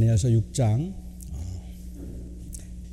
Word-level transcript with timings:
다니엘서 0.00 0.28
6장 0.28 0.94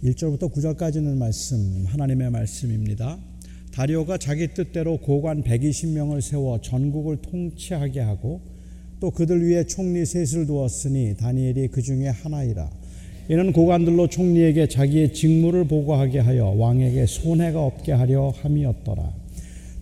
1절부터 0.04 0.44
어, 0.44 0.48
9절까지는 0.50 1.16
말씀 1.16 1.86
하나님의 1.86 2.30
말씀입니다. 2.32 3.18
다리오가 3.72 4.18
자기 4.18 4.54
뜻대로 4.54 4.98
고관 4.98 5.42
120명을 5.42 6.20
세워 6.20 6.60
전국을 6.60 7.18
통치하게 7.18 8.02
하고 8.02 8.42
또 9.00 9.12
그들 9.12 9.48
위에 9.48 9.66
총리 9.66 10.06
셋을 10.06 10.48
두었으니 10.48 11.16
다니엘이 11.16 11.70
그 11.70 11.82
중에 11.82 12.10
하나이라. 12.10 12.70
이는 13.30 13.54
고관들로 13.54 14.08
총리에게 14.08 14.68
자기의 14.68 15.14
직무를 15.14 15.66
보고하게 15.66 16.20
하여 16.20 16.48
왕에게 16.48 17.06
손해가 17.06 17.64
없게 17.64 17.94
하려 17.94 18.34
함이었더라. 18.42 19.14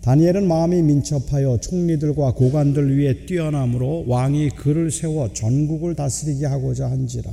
다니엘은 0.05 0.47
마음이 0.47 0.83
민첩하여 0.83 1.57
총리들과 1.61 2.33
고관들 2.33 2.95
위에 2.95 3.25
뛰어남으로 3.25 4.05
왕이 4.07 4.49
그를 4.49 4.91
세워 4.91 5.33
전국을 5.33 5.95
다스리게 5.95 6.45
하고자 6.45 6.91
한지라. 6.91 7.31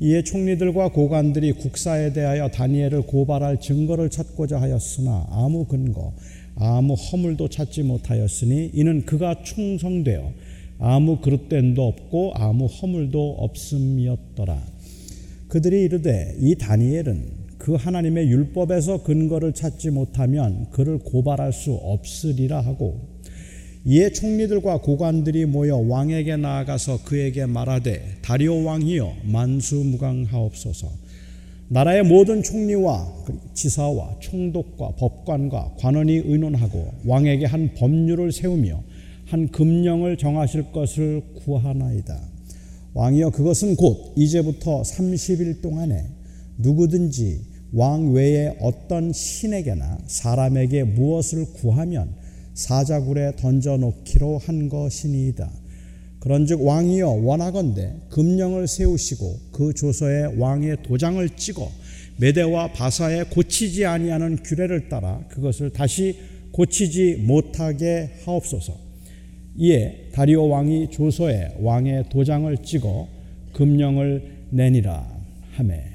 이에 0.00 0.24
총리들과 0.24 0.88
고관들이 0.88 1.52
국사에 1.52 2.14
대하여 2.14 2.48
다니엘을 2.48 3.02
고발할 3.02 3.60
증거를 3.60 4.08
찾고자 4.08 4.58
하였으나 4.58 5.26
아무 5.28 5.66
근거, 5.66 6.14
아무 6.54 6.94
허물도 6.94 7.48
찾지 7.48 7.82
못하였으니 7.82 8.70
이는 8.72 9.04
그가 9.04 9.42
충성되어 9.42 10.32
아무 10.78 11.18
그릇됨도 11.18 11.86
없고 11.86 12.32
아무 12.36 12.64
허물도 12.64 13.32
없음이었더라. 13.32 14.62
그들이 15.48 15.82
이르되 15.82 16.36
이 16.40 16.54
다니엘은 16.54 17.41
그 17.62 17.74
하나님의 17.74 18.26
율법에서 18.26 19.04
근거를 19.04 19.52
찾지 19.52 19.90
못하면 19.90 20.66
그를 20.72 20.98
고발할 20.98 21.52
수 21.52 21.72
없으리라 21.72 22.60
하고 22.60 22.98
이에 23.84 24.10
총리들과 24.10 24.78
고관들이 24.78 25.46
모여 25.46 25.76
왕에게 25.76 26.38
나아가서 26.38 27.04
그에게 27.04 27.46
말하되 27.46 28.16
다리오 28.20 28.64
왕이여 28.64 29.14
만수무강하옵소서 29.22 30.90
나라의 31.68 32.02
모든 32.02 32.42
총리와 32.42 33.06
지사와 33.54 34.16
총독과 34.18 34.96
법관과 34.96 35.76
관원이 35.78 36.14
의논하고 36.24 36.92
왕에게 37.06 37.46
한 37.46 37.74
법률을 37.74 38.32
세우며 38.32 38.82
한 39.26 39.48
금령을 39.48 40.16
정하실 40.18 40.72
것을 40.72 41.22
구하나이다. 41.44 42.20
왕이여 42.92 43.30
그것은 43.30 43.76
곧 43.76 44.12
이제부터 44.16 44.82
30일 44.82 45.62
동안에 45.62 46.04
누구든지 46.58 47.51
왕 47.72 48.12
외에 48.12 48.54
어떤 48.60 49.12
신에게나 49.12 49.98
사람에게 50.06 50.84
무엇을 50.84 51.46
구하면 51.54 52.14
사자굴에 52.54 53.32
던져 53.36 53.78
놓기로 53.78 54.38
한 54.38 54.68
것이니이다. 54.68 55.50
그런즉 56.20 56.64
왕이여 56.64 57.08
원하건대 57.08 57.94
금령을 58.10 58.68
세우시고 58.68 59.38
그 59.52 59.72
조서에 59.72 60.34
왕의 60.36 60.82
도장을 60.82 61.28
찍어 61.30 61.68
메대와 62.18 62.72
바사에 62.72 63.24
고치지 63.24 63.86
아니하는 63.86 64.36
규례를 64.44 64.88
따라 64.88 65.24
그것을 65.28 65.70
다시 65.70 66.16
고치지 66.52 67.22
못하게 67.26 68.10
하옵소서. 68.24 68.76
이에 69.56 70.10
다리오 70.12 70.48
왕이 70.48 70.90
조서에 70.90 71.56
왕의 71.60 72.10
도장을 72.10 72.56
찍어 72.58 73.08
금령을 73.54 74.46
내니라 74.50 75.10
하매 75.52 75.91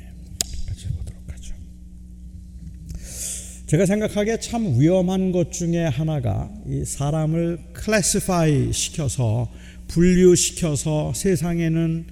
제가 3.67 3.85
생각하기에 3.85 4.39
참 4.39 4.79
위험한 4.79 5.33
것 5.33 5.51
중에 5.51 5.83
하나가 5.83 6.49
이 6.65 6.85
사람을 6.85 7.59
클래시파이 7.73 8.71
시켜서 8.71 9.51
분류시켜서 9.89 11.11
세상에는 11.13 12.05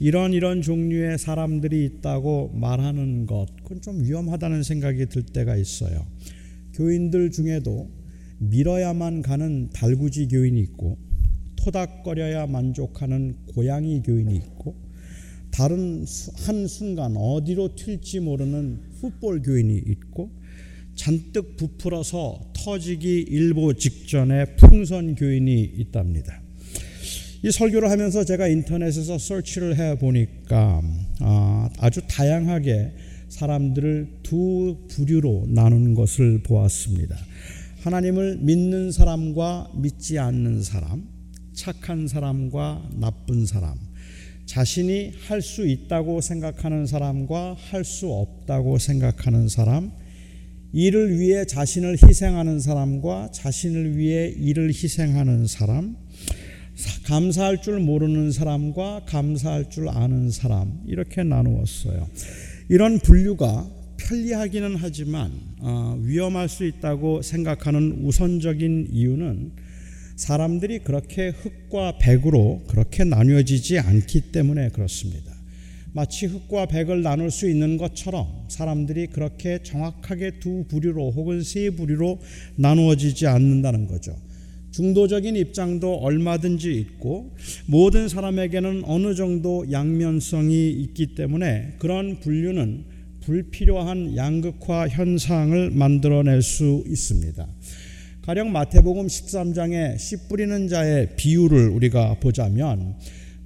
이런 0.00 0.34
이런 0.34 0.60
종류의 0.60 1.16
사람들이 1.16 1.86
있다고 1.86 2.50
말하는 2.52 3.24
것, 3.24 3.46
그건 3.62 3.80
좀 3.80 4.04
위험하다는 4.04 4.62
생각이 4.62 5.06
들 5.06 5.22
때가 5.22 5.56
있어요. 5.56 6.06
교인들 6.74 7.30
중에도 7.30 7.88
밀어야만 8.40 9.22
가는 9.22 9.70
달구지 9.70 10.28
교인이 10.28 10.60
있고, 10.60 10.98
토닥거려야 11.56 12.46
만족하는 12.48 13.34
고양이 13.54 14.02
교인이 14.02 14.36
있고, 14.36 14.76
다른 15.52 16.04
한 16.44 16.66
순간 16.66 17.16
어디로 17.16 17.76
튈지 17.76 18.20
모르는 18.20 18.80
풋볼 19.00 19.40
교인이 19.40 19.74
있고, 19.86 20.37
잔뜩 20.98 21.56
부풀어서 21.56 22.40
터지기 22.52 23.20
일보 23.28 23.74
직전에 23.74 24.56
풍선 24.56 25.14
교인이 25.14 25.62
있답니다. 25.78 26.42
이 27.44 27.52
설교를 27.52 27.88
하면서 27.88 28.24
제가 28.24 28.48
인터넷에서 28.48 29.16
서치를 29.16 29.78
해 29.78 29.96
보니까 29.96 30.82
아, 31.20 31.70
아주 31.78 32.00
다양하게 32.08 32.92
사람들을 33.28 34.18
두 34.24 34.76
부류로 34.88 35.46
나누는 35.48 35.94
것을 35.94 36.42
보았습니다. 36.42 37.16
하나님을 37.82 38.38
믿는 38.38 38.90
사람과 38.90 39.70
믿지 39.76 40.18
않는 40.18 40.62
사람, 40.64 41.04
착한 41.52 42.08
사람과 42.08 42.90
나쁜 42.94 43.46
사람, 43.46 43.76
자신이 44.46 45.12
할 45.28 45.40
수 45.42 45.64
있다고 45.64 46.20
생각하는 46.20 46.86
사람과 46.86 47.54
할 47.70 47.84
수 47.84 48.10
없다고 48.10 48.78
생각하는 48.78 49.48
사람, 49.48 49.92
이를 50.72 51.18
위해 51.18 51.44
자신을 51.44 51.96
희생하는 52.02 52.60
사람과 52.60 53.30
자신을 53.32 53.96
위해 53.96 54.28
이를 54.28 54.68
희생하는 54.68 55.46
사람, 55.46 55.96
감사할 57.04 57.62
줄 57.62 57.80
모르는 57.80 58.30
사람과 58.30 59.04
감사할 59.06 59.70
줄 59.70 59.88
아는 59.88 60.30
사람 60.30 60.80
이렇게 60.86 61.22
나누었어요. 61.22 62.08
이런 62.68 62.98
분류가 62.98 63.68
편리하기는 63.96 64.76
하지만 64.76 65.32
어, 65.60 65.98
위험할 66.02 66.48
수 66.48 66.64
있다고 66.64 67.22
생각하는 67.22 68.04
우선적인 68.04 68.88
이유는 68.92 69.52
사람들이 70.16 70.80
그렇게 70.80 71.28
흑과 71.28 71.98
백으로 71.98 72.64
그렇게 72.68 73.04
나뉘어지지 73.04 73.78
않기 73.78 74.32
때문에 74.32 74.70
그렇습니다. 74.70 75.37
마치 75.98 76.26
흑과 76.26 76.66
백을 76.66 77.02
나눌 77.02 77.28
수 77.28 77.50
있는 77.50 77.76
것처럼 77.76 78.44
사람들이 78.46 79.08
그렇게 79.08 79.58
정확하게 79.64 80.38
두 80.38 80.64
부류로 80.68 81.10
혹은 81.10 81.42
세 81.42 81.70
부류로 81.70 82.20
나누어지지 82.54 83.26
않는다는 83.26 83.88
거죠. 83.88 84.14
중도적인 84.70 85.34
입장도 85.34 85.94
얼마든지 85.94 86.72
있고 86.72 87.34
모든 87.66 88.08
사람에게는 88.08 88.84
어느 88.84 89.16
정도 89.16 89.66
양면성이 89.72 90.70
있기 90.70 91.16
때문에 91.16 91.74
그런 91.80 92.20
분류는 92.20 92.84
불필요한 93.22 94.16
양극화 94.16 94.86
현상을 94.86 95.70
만들어낼 95.70 96.42
수 96.42 96.84
있습니다. 96.86 97.44
가령 98.22 98.52
마태복음 98.52 99.08
13장에 99.08 99.98
씨 99.98 100.28
뿌리는 100.28 100.68
자의 100.68 101.08
비유를 101.16 101.70
우리가 101.70 102.20
보자면 102.20 102.94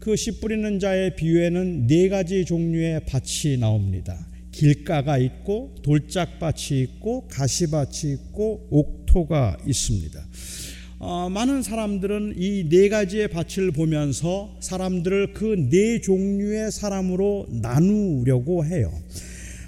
그 0.02 0.16
씨 0.16 0.40
뿌리는 0.40 0.80
자의 0.80 1.14
비유에는 1.14 1.86
네 1.86 2.08
가지 2.08 2.44
종류의 2.44 3.02
밭이 3.06 3.56
나옵니다. 3.58 4.26
길가가 4.50 5.16
있고 5.16 5.76
돌짝밭이 5.84 6.80
있고 6.82 7.28
가시밭이 7.28 8.12
있고 8.12 8.66
옥토가 8.70 9.58
있습니다. 9.64 10.26
어, 10.98 11.28
많은 11.30 11.62
사람들은 11.62 12.34
이 12.36 12.68
네 12.68 12.88
가지의 12.88 13.28
밭을 13.28 13.70
보면서 13.70 14.56
사람들을 14.60 15.34
그 15.34 15.54
네 15.70 16.00
종류의 16.00 16.72
사람으로 16.72 17.46
나누려고 17.62 18.64
해요. 18.64 18.92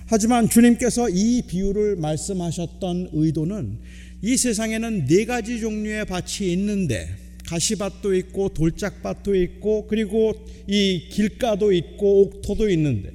하지만 0.07 0.49
주님께서 0.49 1.11
이 1.11 1.43
비유를 1.47 1.95
말씀하셨던 1.97 3.11
의도는 3.13 3.79
이 4.23 4.37
세상에는 4.37 5.07
네 5.07 5.25
가지 5.27 5.61
종류의 5.61 6.07
밭이 6.07 6.53
있는데 6.53 7.09
가시밭도 7.47 8.15
있고 8.15 8.49
돌짝밭도 8.51 9.35
있고 9.35 9.87
그리고 9.87 10.33
이 10.67 11.09
길가도 11.11 11.73
있고 11.73 12.23
옥토도 12.23 12.71
있는데 12.71 13.11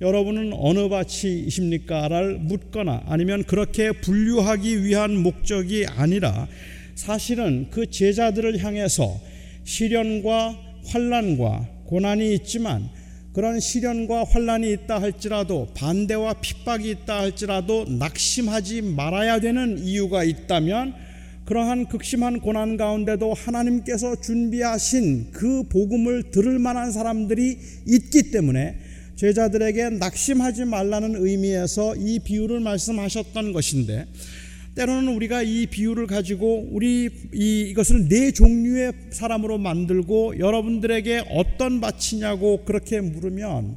여러분은 0.00 0.52
어느 0.54 0.88
밭이십니까를 0.88 2.38
묻거나 2.38 3.04
아니면 3.06 3.44
그렇게 3.44 3.92
분류하기 3.92 4.84
위한 4.84 5.16
목적이 5.16 5.86
아니라 5.86 6.48
사실은 6.94 7.68
그 7.70 7.90
제자들을 7.90 8.62
향해서 8.62 9.20
시련과 9.64 10.58
환란과 10.86 11.68
고난이 11.86 12.34
있지만 12.34 12.90
그런 13.32 13.58
시련과 13.58 14.24
환란이 14.24 14.70
있다 14.72 15.00
할지라도 15.00 15.68
반대와 15.74 16.34
핍박이 16.34 16.88
있다 16.90 17.20
할지라도 17.20 17.84
낙심하지 17.88 18.82
말아야 18.82 19.40
되는 19.40 19.78
이유가 19.78 20.22
있다면 20.22 20.94
그러한 21.44 21.88
극심한 21.88 22.40
고난 22.40 22.76
가운데도 22.76 23.34
하나님께서 23.34 24.16
준비하신 24.20 25.32
그 25.32 25.64
복음을 25.64 26.30
들을 26.30 26.58
만한 26.58 26.90
사람들이 26.90 27.58
있기 27.86 28.30
때문에 28.30 28.78
제자들에게 29.16 29.90
낙심하지 29.90 30.64
말라는 30.64 31.16
의미에서 31.16 31.96
이 31.96 32.18
비유를 32.20 32.60
말씀하셨던 32.60 33.52
것인데 33.52 34.06
때로는 34.74 35.14
우리가 35.14 35.42
이 35.42 35.66
비유를 35.66 36.06
가지고 36.06 36.68
우리 36.72 37.08
이, 37.32 37.60
이것을 37.70 38.08
네 38.08 38.32
종류의 38.32 38.92
사람으로 39.10 39.58
만들고 39.58 40.38
여러분들에게 40.38 41.24
어떤 41.30 41.80
밭이냐고 41.80 42.64
그렇게 42.64 43.00
물으면 43.00 43.76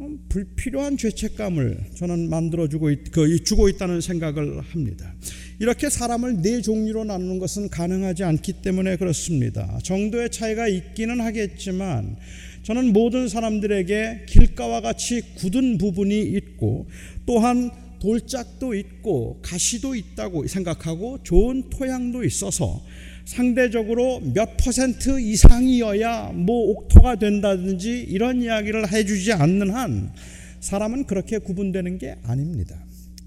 음, 0.00 0.18
불필요한 0.28 0.96
죄책감을 0.96 1.78
저는 1.96 2.28
만들어주고 2.28 2.90
있, 2.90 3.10
그, 3.10 3.42
주고 3.42 3.68
있다는 3.68 4.00
생각을 4.00 4.60
합니다. 4.60 5.12
이렇게 5.60 5.90
사람을 5.90 6.40
네 6.40 6.62
종류로 6.62 7.04
나누는 7.04 7.40
것은 7.40 7.68
가능하지 7.68 8.22
않기 8.22 8.54
때문에 8.62 8.96
그렇습니다. 8.96 9.78
정도의 9.82 10.30
차이가 10.30 10.68
있기는 10.68 11.20
하겠지만 11.20 12.16
저는 12.62 12.92
모든 12.92 13.28
사람들에게 13.28 14.26
길가와 14.28 14.80
같이 14.80 15.22
굳은 15.36 15.78
부분이 15.78 16.20
있고 16.22 16.86
또한 17.26 17.70
돌짝도 18.00 18.74
있고 18.74 19.40
가시도 19.42 19.96
있다고 19.96 20.46
생각하고 20.46 21.18
좋은 21.24 21.68
토양도 21.70 22.22
있어서 22.22 22.80
상대적으로 23.24 24.20
몇 24.20 24.56
퍼센트 24.56 25.20
이상이어야 25.20 26.32
뭐 26.34 26.70
옥토가 26.70 27.16
된다든지 27.16 28.06
이런 28.08 28.42
이야기를 28.42 28.92
해주지 28.92 29.32
않는 29.32 29.70
한 29.70 30.12
사람은 30.60 31.04
그렇게 31.04 31.38
구분되는 31.38 31.98
게 31.98 32.16
아닙니다. 32.22 32.76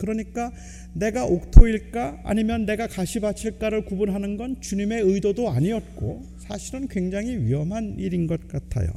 그러니까 0.01 0.51
내가 0.93 1.25
옥토일까 1.25 2.21
아니면 2.23 2.65
내가 2.65 2.87
가시밭일까를 2.87 3.85
구분하는 3.85 4.35
건 4.35 4.59
주님의 4.59 5.03
의도도 5.03 5.49
아니었고 5.51 6.23
사실은 6.39 6.87
굉장히 6.87 7.37
위험한 7.37 7.97
일인 7.99 8.25
것 8.25 8.47
같아요. 8.47 8.89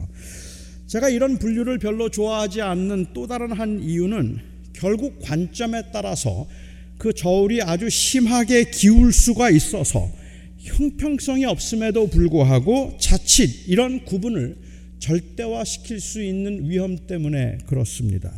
제가 0.87 1.11
이런 1.11 1.39
분류를 1.39 1.79
별로 1.79 2.09
좋아하지 2.09 2.62
않는 2.62 3.09
또 3.12 3.27
다른 3.27 3.53
한 3.53 3.83
이유는 3.83 4.39
결국 4.73 5.19
관점에 5.21 5.83
따라서 5.93 6.49
그 6.97 7.12
저울이 7.12 7.61
아주 7.61 7.91
심하게 7.91 8.71
기울 8.71 9.12
수가 9.12 9.51
있어서 9.51 10.11
형평성이 10.59 11.45
없음에도 11.45 12.09
불구하고 12.09 12.97
자칫 12.99 13.69
이런 13.69 14.05
구분을 14.05 14.56
절대화시킬 15.01 16.01
수 16.01 16.23
있는 16.23 16.71
위험 16.71 17.06
때문에 17.06 17.59
그렇습니다. 17.67 18.33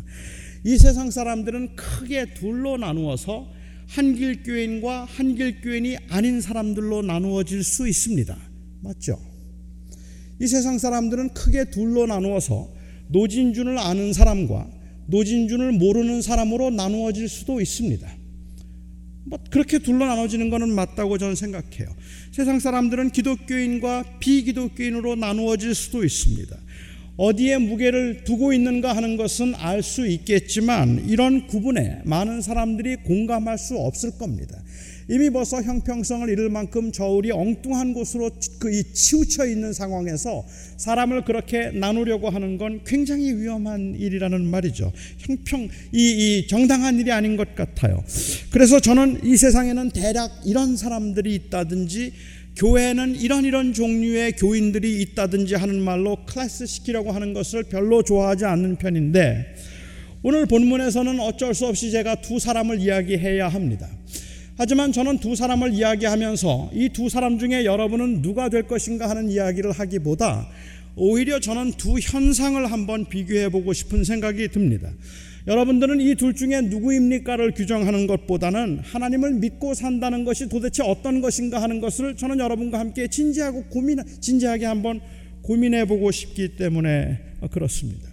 이 0.66 0.78
세상 0.78 1.12
사람들은 1.12 1.76
크게 1.76 2.34
둘로 2.34 2.76
나누어서 2.76 3.46
한길교인과 3.86 5.04
한길교인이 5.04 5.96
아닌 6.08 6.40
사람들로 6.40 7.02
나누어질 7.02 7.62
수 7.62 7.86
있습니다. 7.86 8.36
맞죠? 8.80 9.16
이 10.40 10.46
세상 10.48 10.76
사람들은 10.78 11.34
크게 11.34 11.66
둘로 11.70 12.06
나누어서 12.06 12.68
노진준을 13.10 13.78
아는 13.78 14.12
사람과 14.12 14.68
노진준을 15.06 15.70
모르는 15.70 16.20
사람으로 16.20 16.70
나누어질 16.70 17.28
수도 17.28 17.60
있습니다. 17.60 18.16
뭐 19.26 19.38
그렇게 19.50 19.78
둘로 19.78 20.04
나눠지는 20.04 20.50
것은 20.50 20.68
맞다고 20.68 21.16
저는 21.16 21.36
생각해요. 21.36 21.94
세상 22.32 22.58
사람들은 22.58 23.10
기독교인과 23.10 24.18
비기독교인으로 24.18 25.14
나누어질 25.14 25.76
수도 25.76 26.02
있습니다. 26.02 26.56
어디에 27.16 27.56
무게를 27.56 28.24
두고 28.24 28.52
있는가 28.52 28.94
하는 28.94 29.16
것은 29.16 29.54
알 29.56 29.82
수 29.82 30.06
있겠지만 30.06 31.04
이런 31.06 31.46
구분에 31.46 32.00
많은 32.04 32.40
사람들이 32.42 32.96
공감할 32.96 33.56
수 33.56 33.76
없을 33.76 34.18
겁니다. 34.18 34.62
이미 35.08 35.30
벌써 35.30 35.62
형평성을 35.62 36.28
잃을 36.28 36.50
만큼 36.50 36.90
저울이 36.90 37.30
엉뚱한 37.30 37.94
곳으로 37.94 38.28
그 38.58 38.92
치우쳐 38.92 39.46
있는 39.46 39.72
상황에서 39.72 40.44
사람을 40.78 41.24
그렇게 41.24 41.70
나누려고 41.70 42.28
하는 42.28 42.58
건 42.58 42.80
굉장히 42.84 43.32
위험한 43.32 43.94
일이라는 43.96 44.44
말이죠. 44.44 44.92
형평 45.18 45.68
이, 45.92 45.98
이 46.40 46.46
정당한 46.48 46.98
일이 46.98 47.12
아닌 47.12 47.36
것 47.36 47.54
같아요. 47.54 48.02
그래서 48.50 48.80
저는 48.80 49.20
이 49.24 49.36
세상에는 49.36 49.90
대략 49.90 50.32
이런 50.44 50.76
사람들이 50.76 51.34
있다든지 51.36 52.12
교회는 52.56 53.16
이런 53.16 53.44
이런 53.44 53.74
종류의 53.74 54.32
교인들이 54.32 55.02
있다든지 55.02 55.54
하는 55.56 55.82
말로 55.82 56.16
클래스 56.24 56.64
시키려고 56.66 57.12
하는 57.12 57.34
것을 57.34 57.64
별로 57.64 58.02
좋아하지 58.02 58.46
않는 58.46 58.76
편인데 58.76 59.54
오늘 60.22 60.46
본문에서는 60.46 61.20
어쩔 61.20 61.54
수 61.54 61.66
없이 61.66 61.90
제가 61.90 62.22
두 62.22 62.38
사람을 62.38 62.80
이야기해야 62.80 63.48
합니다. 63.48 63.88
하지만 64.56 64.90
저는 64.90 65.18
두 65.18 65.36
사람을 65.36 65.74
이야기하면서 65.74 66.70
이 66.72 66.88
두 66.88 67.10
사람 67.10 67.38
중에 67.38 67.66
여러분은 67.66 68.22
누가 68.22 68.48
될 68.48 68.62
것인가 68.62 69.10
하는 69.10 69.28
이야기를 69.28 69.72
하기보다 69.72 70.48
오히려 70.96 71.38
저는 71.38 71.72
두 71.72 71.98
현상을 72.00 72.72
한번 72.72 73.04
비교해 73.04 73.50
보고 73.50 73.74
싶은 73.74 74.02
생각이 74.02 74.48
듭니다. 74.48 74.90
여러분들은 75.46 76.00
이 76.00 76.14
둘 76.16 76.34
중에 76.34 76.60
누구입니까를 76.62 77.52
규정하는 77.52 78.06
것보다는 78.08 78.80
하나님을 78.82 79.34
믿고 79.34 79.74
산다는 79.74 80.24
것이 80.24 80.48
도대체 80.48 80.82
어떤 80.82 81.20
것인가 81.20 81.62
하는 81.62 81.80
것을 81.80 82.16
저는 82.16 82.40
여러분과 82.40 82.80
함께 82.80 83.06
진지하고 83.06 83.64
고민 83.64 83.98
진지하게 84.20 84.66
한번 84.66 85.00
고민해 85.42 85.84
보고 85.86 86.10
싶기 86.10 86.56
때문에 86.56 87.18
그렇습니다. 87.52 88.08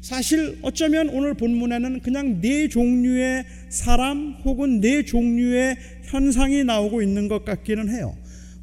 사실 0.00 0.58
어쩌면 0.62 1.10
오늘 1.10 1.34
본문에는 1.34 2.00
그냥 2.00 2.40
네 2.40 2.68
종류의 2.68 3.44
사람 3.68 4.36
혹은 4.44 4.80
네 4.80 5.04
종류의 5.04 5.76
현상이 6.04 6.64
나오고 6.64 7.02
있는 7.02 7.28
것 7.28 7.44
같기는 7.44 7.90
해요. 7.90 8.16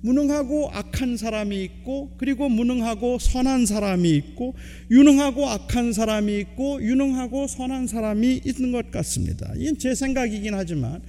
무능하고 0.05 0.69
악한 0.71 1.17
사람이 1.17 1.63
있고 1.63 2.11
그리고 2.17 2.47
무능하고 2.47 3.17
선한 3.17 3.65
사람이 3.65 4.07
있고 4.11 4.53
유능하고 4.91 5.49
악한 5.49 5.93
사람이 5.93 6.37
있고 6.39 6.79
유능하고 6.79 7.47
선한 7.47 7.87
사람이 7.87 8.41
있는 8.45 8.71
것 8.71 8.91
같습니다. 8.91 9.51
이건 9.57 9.79
제 9.79 9.95
생각이긴 9.95 10.53
하지만 10.53 11.01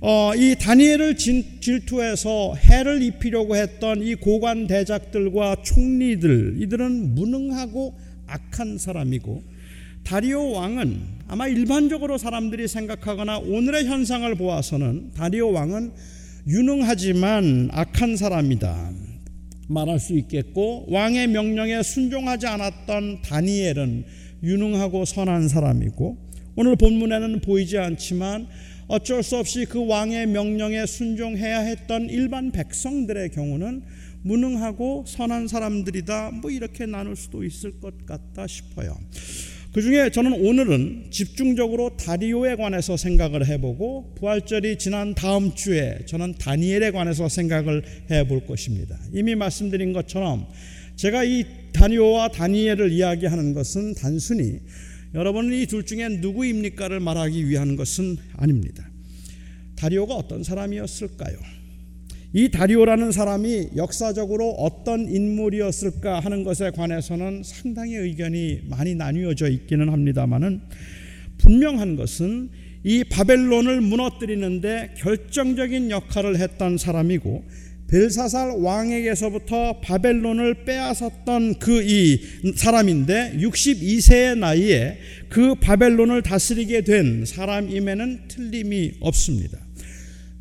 어, 0.00 0.34
이 0.36 0.54
다니엘을 0.60 1.16
질투해서 1.16 2.54
해를 2.56 3.00
입히려고 3.00 3.56
했던 3.56 4.02
이 4.02 4.14
고관 4.14 4.66
대작들과 4.66 5.56
총리들 5.64 6.56
이들은 6.60 7.14
무능하고 7.14 7.94
악한 8.26 8.76
사람이고 8.76 9.42
다리오 10.04 10.50
왕은 10.52 11.00
아마 11.28 11.48
일반적으로 11.48 12.18
사람들이 12.18 12.68
생각하거나 12.68 13.38
오늘의 13.38 13.86
현상을 13.86 14.32
보아서는 14.34 15.12
다리오 15.14 15.52
왕은 15.52 15.92
유능하지만 16.46 17.70
악한 17.72 18.16
사람이다. 18.16 18.92
말할 19.68 19.98
수 19.98 20.16
있겠고 20.16 20.86
왕의 20.88 21.26
명령에 21.28 21.82
순종하지 21.82 22.46
않았던 22.46 23.22
다니엘은 23.22 24.04
유능하고 24.44 25.04
선한 25.04 25.48
사람이고 25.48 26.16
오늘 26.54 26.76
본문에는 26.76 27.40
보이지 27.40 27.78
않지만 27.78 28.46
어쩔 28.86 29.24
수 29.24 29.36
없이 29.38 29.64
그 29.64 29.86
왕의 29.86 30.28
명령에 30.28 30.86
순종해야 30.86 31.58
했던 31.60 32.08
일반 32.08 32.52
백성들의 32.52 33.30
경우는 33.30 33.82
무능하고 34.22 35.04
선한 35.06 35.48
사람들이다. 35.48 36.30
뭐 36.42 36.52
이렇게 36.52 36.86
나눌 36.86 37.16
수도 37.16 37.42
있을 37.42 37.80
것 37.80 38.06
같다 38.06 38.46
싶어요. 38.46 38.96
그 39.76 39.82
중에 39.82 40.08
저는 40.08 40.32
오늘은 40.32 41.08
집중적으로 41.10 41.98
다리오에 41.98 42.56
관해서 42.56 42.96
생각을 42.96 43.46
해보고 43.46 44.14
부활절이 44.14 44.78
지난 44.78 45.14
다음 45.14 45.54
주에 45.54 45.98
저는 46.06 46.36
다니엘에 46.38 46.92
관해서 46.92 47.28
생각을 47.28 47.84
해볼 48.10 48.46
것입니다. 48.46 48.98
이미 49.12 49.34
말씀드린 49.34 49.92
것처럼 49.92 50.48
제가 50.96 51.24
이 51.24 51.44
다니오와 51.74 52.28
다니엘을 52.28 52.90
이야기하는 52.90 53.52
것은 53.52 53.92
단순히 53.92 54.60
여러분은 55.14 55.52
이 55.52 55.66
둘 55.66 55.84
중에 55.84 56.08
누구입니까를 56.08 56.98
말하기 57.00 57.46
위한 57.46 57.76
것은 57.76 58.16
아닙니다. 58.32 58.88
다리오가 59.76 60.14
어떤 60.14 60.42
사람이었을까요? 60.42 61.36
이 62.32 62.50
다리오라는 62.50 63.12
사람이 63.12 63.70
역사적으로 63.76 64.50
어떤 64.50 65.08
인물이었을까 65.08 66.20
하는 66.20 66.44
것에 66.44 66.70
관해서는 66.70 67.42
상당히 67.44 67.94
의견이 67.96 68.60
많이 68.68 68.94
나뉘어져 68.94 69.48
있기는 69.48 69.88
합니다만은 69.88 70.60
분명한 71.38 71.96
것은 71.96 72.50
이 72.84 73.04
바벨론을 73.04 73.80
무너뜨리는데 73.80 74.94
결정적인 74.96 75.90
역할을 75.90 76.38
했던 76.38 76.78
사람이고 76.78 77.44
벨사살 77.88 78.50
왕에게서부터 78.58 79.80
바벨론을 79.80 80.64
빼앗았던 80.64 81.58
그 81.60 81.82
이 81.82 82.18
사람인데 82.56 83.38
62세의 83.38 84.38
나이에 84.38 84.98
그 85.28 85.54
바벨론을 85.54 86.22
다스리게 86.22 86.82
된 86.82 87.24
사람임에는 87.24 88.28
틀림이 88.28 88.94
없습니다. 89.00 89.65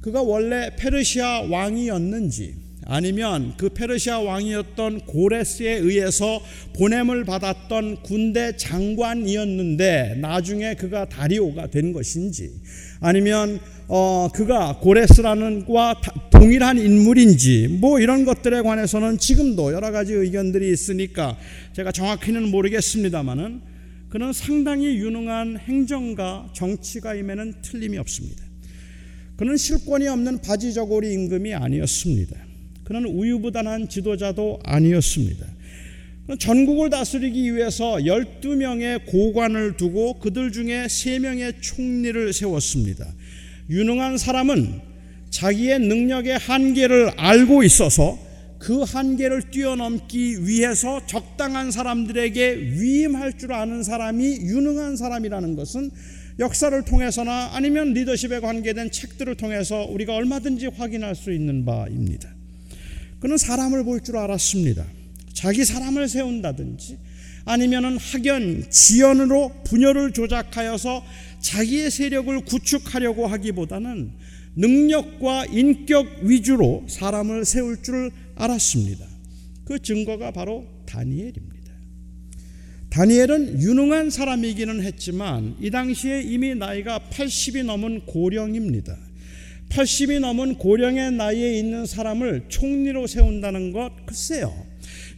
그가 0.06 0.22
원래 0.22 0.70
페르시아 0.76 1.48
왕이었는지 1.50 2.54
아니면 2.86 3.56
그 3.58 3.70
페르시아 3.70 4.20
왕이었던 4.20 5.00
고레스에 5.08 5.78
의해서 5.78 6.40
보냄을 6.76 7.24
받았던 7.24 8.04
군대 8.04 8.56
장관이었는데 8.56 10.20
나중에 10.22 10.76
그가 10.76 11.10
다리오가 11.10 11.66
된 11.72 11.92
것인지 11.92 12.52
아니면 13.00 13.60
어 13.88 14.30
그가 14.32 14.78
고레스라는 14.78 15.66
과 15.66 16.00
동일한 16.30 16.78
인물인지 16.78 17.80
뭐 17.82 18.00
이런 18.00 18.26
것들에 18.26 18.62
관해서는 18.62 19.18
지금도 19.18 19.74
여러 19.74 19.90
가지 19.90 20.14
의견들이 20.14 20.72
있으니까 20.72 21.36
제가 21.74 21.92
정확히는 21.92 22.52
모르겠습니다만은 22.52 23.62
그는 24.10 24.34
상당히 24.34 24.98
유능한 24.98 25.58
행정가 25.58 26.52
정치가임에는 26.54 27.56
틀림이 27.64 27.98
없습니다. 27.98 28.45
그는 29.38 29.58
실권이 29.58 30.08
없는 30.08 30.40
바지 30.40 30.74
저고리 30.74 31.14
임금이 31.14 31.54
아니었습니다. 31.54 32.36
그는 32.84 33.06
우유부단한 33.06 33.90
지도자도 33.90 34.60
아니었습니다. 34.64 35.46
전국을 36.40 36.90
다스리기 36.90 37.56
위해서 37.56 37.98
12명의 37.98 39.06
고관을 39.06 39.78
두고 39.78 40.20
그들 40.20 40.52
중에 40.52 40.86
3명의 40.86 41.56
총리를 41.62 42.34
세웠습니다. 42.34 43.06
유능한 43.70 44.18
사람은 44.18 44.82
자기의 45.30 45.80
능력의 45.80 46.38
한계를 46.38 47.12
알고 47.18 47.64
있어서 47.64 48.18
그 48.58 48.82
한계를 48.82 49.52
뛰어넘기 49.52 50.48
위해서 50.48 51.06
적당한 51.06 51.70
사람들에게 51.72 52.54
위임할 52.56 53.38
줄 53.38 53.54
아는 53.54 53.84
사람이 53.84 54.38
유능한 54.42 54.96
사람이라는 54.96 55.56
것은 55.56 55.92
역사를 56.40 56.84
통해서나 56.84 57.52
아니면 57.54 57.94
리더십에 57.94 58.40
관계된 58.42 58.92
책들을 58.92 59.36
통해서 59.36 59.86
우리가 59.86 60.14
얼마든지 60.16 60.68
확인할 60.68 61.16
수 61.16 61.32
있는 61.32 61.64
바입니다. 61.66 62.30
그는 63.20 63.38
사람을 63.38 63.84
볼 63.84 64.02
줄 64.02 64.18
알았습니다. 64.18 64.86
자기 65.34 65.64
사람을 65.66 66.08
세운다든지 66.08 66.98
아니면은 67.46 67.98
학연, 67.98 68.70
지연으로 68.70 69.52
분열을 69.66 70.12
조작하여서 70.14 71.06
자기의 71.42 71.92
세력을 71.92 72.40
구축하려고 72.42 73.28
하기보다는 73.28 74.12
능력과 74.56 75.46
인격 75.48 76.08
위주로 76.24 76.86
사람을 76.88 77.46
세울 77.46 77.82
줄 77.84 78.12
알았습니다. 78.36 79.06
그 79.64 79.80
증거가 79.80 80.32
바로 80.32 80.66
다니엘입니다. 80.86 81.55
다니엘은 82.96 83.62
유능한 83.62 84.10
사람이기는 84.10 84.82
했지만 84.82 85.58
이 85.60 85.70
당시에 85.70 86.22
이미 86.22 86.56
나이가 86.56 86.98
80이 87.12 87.66
넘은 87.66 88.06
고령입니다. 88.06 88.96
80이 89.68 90.20
넘은 90.22 90.56
고령의 90.56 91.12
나이에 91.12 91.60
있는 91.60 91.86
사람을 91.86 92.46
총리로 92.48 93.06
세운다는 93.06 93.74
것 93.74 93.92
글쎄요. 94.06 94.56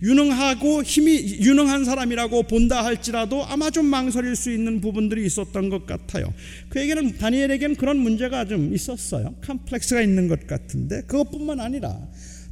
유능하고 0.02 0.82
힘이 0.82 1.38
유능한 1.40 1.86
사람이라고 1.86 2.44
본다 2.44 2.84
할지라도 2.84 3.46
아마 3.46 3.70
좀 3.70 3.86
망설일 3.86 4.36
수 4.36 4.52
있는 4.52 4.82
부분들이 4.82 5.24
있었던 5.28 5.70
것 5.70 5.86
같아요. 5.86 6.34
그에게는 6.70 7.20
다니엘에게는 7.20 7.76
그런 7.76 7.98
문제가 7.98 8.46
좀 8.46 8.74
있었어요. 8.74 9.36
컴플렉스가 9.42 10.02
있는 10.02 10.28
것 10.28 10.48
같은데 10.48 11.02
그것뿐만 11.02 11.60
아니라 11.60 12.00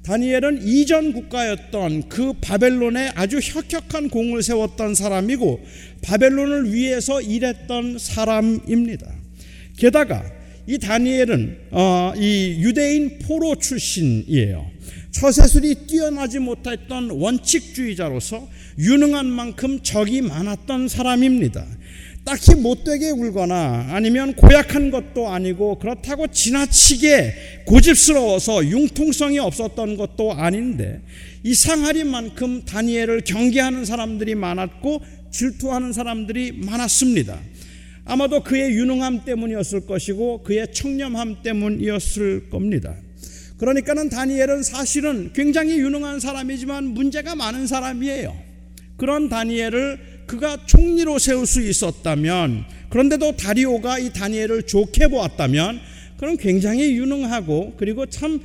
다니엘은 0.06 0.68
이전 0.68 1.14
국가였던 1.14 2.10
그 2.10 2.34
바벨론에 2.40 3.12
아주 3.16 3.40
혁혁한 3.42 4.10
공을 4.10 4.44
세웠던 4.44 4.94
사람이고 4.94 5.66
바벨론을 6.04 6.72
위해서 6.72 7.20
일했던 7.22 7.98
사람입니다. 7.98 9.12
게다가 9.78 10.24
이 10.68 10.78
다니엘은 10.78 11.58
어, 11.72 12.14
이 12.18 12.58
유대인 12.60 13.18
포로 13.20 13.56
출신이에요. 13.56 14.70
처세술이 15.10 15.88
뛰어나지 15.88 16.38
못했던 16.38 17.10
원칙주의자로서 17.10 18.48
유능한 18.78 19.26
만큼 19.26 19.80
적이 19.82 20.22
많았던 20.22 20.88
사람입니다. 20.88 21.66
딱히 22.26 22.56
못되게 22.56 23.12
굴거나 23.12 23.90
아니면 23.92 24.34
고약한 24.34 24.90
것도 24.90 25.30
아니고 25.30 25.78
그렇다고 25.78 26.26
지나치게 26.26 27.64
고집스러워서 27.68 28.66
융통성이 28.66 29.38
없었던 29.38 29.96
것도 29.96 30.34
아닌데 30.34 31.02
이 31.44 31.54
상하리만큼 31.54 32.66
다니엘을 32.66 33.22
경계하는 33.22 33.86
사람들이 33.86 34.34
많았고 34.34 35.02
질투하는 35.30 35.94
사람들이 35.94 36.52
많았습니다. 36.54 37.40
아마도 38.06 38.42
그의 38.42 38.72
유능함 38.72 39.24
때문이었을 39.26 39.86
것이고 39.86 40.42
그의 40.42 40.74
청렴함 40.74 41.44
때문이었을 41.44 42.50
겁니다. 42.50 42.96
그러니까는 43.58 44.10
다니엘은 44.10 44.64
사실은 44.64 45.32
굉장히 45.34 45.78
유능한 45.78 46.20
사람이지만 46.20 46.86
문제가 46.86 47.36
많은 47.36 47.68
사람이에요. 47.68 48.36
그런 48.98 49.30
다니엘을 49.30 50.15
그가 50.26 50.66
총리로 50.66 51.20
세울 51.20 51.46
수 51.46 51.62
있었다면 51.62 52.66
그런데도 52.90 53.36
다리오가 53.36 54.00
이 54.00 54.12
다니엘을 54.12 54.64
좋게 54.64 55.08
보았다면 55.08 55.80
그럼 56.18 56.38
굉장히 56.38 56.96
유능하고 56.96 57.74
그리고 57.78 58.06
참 58.06 58.40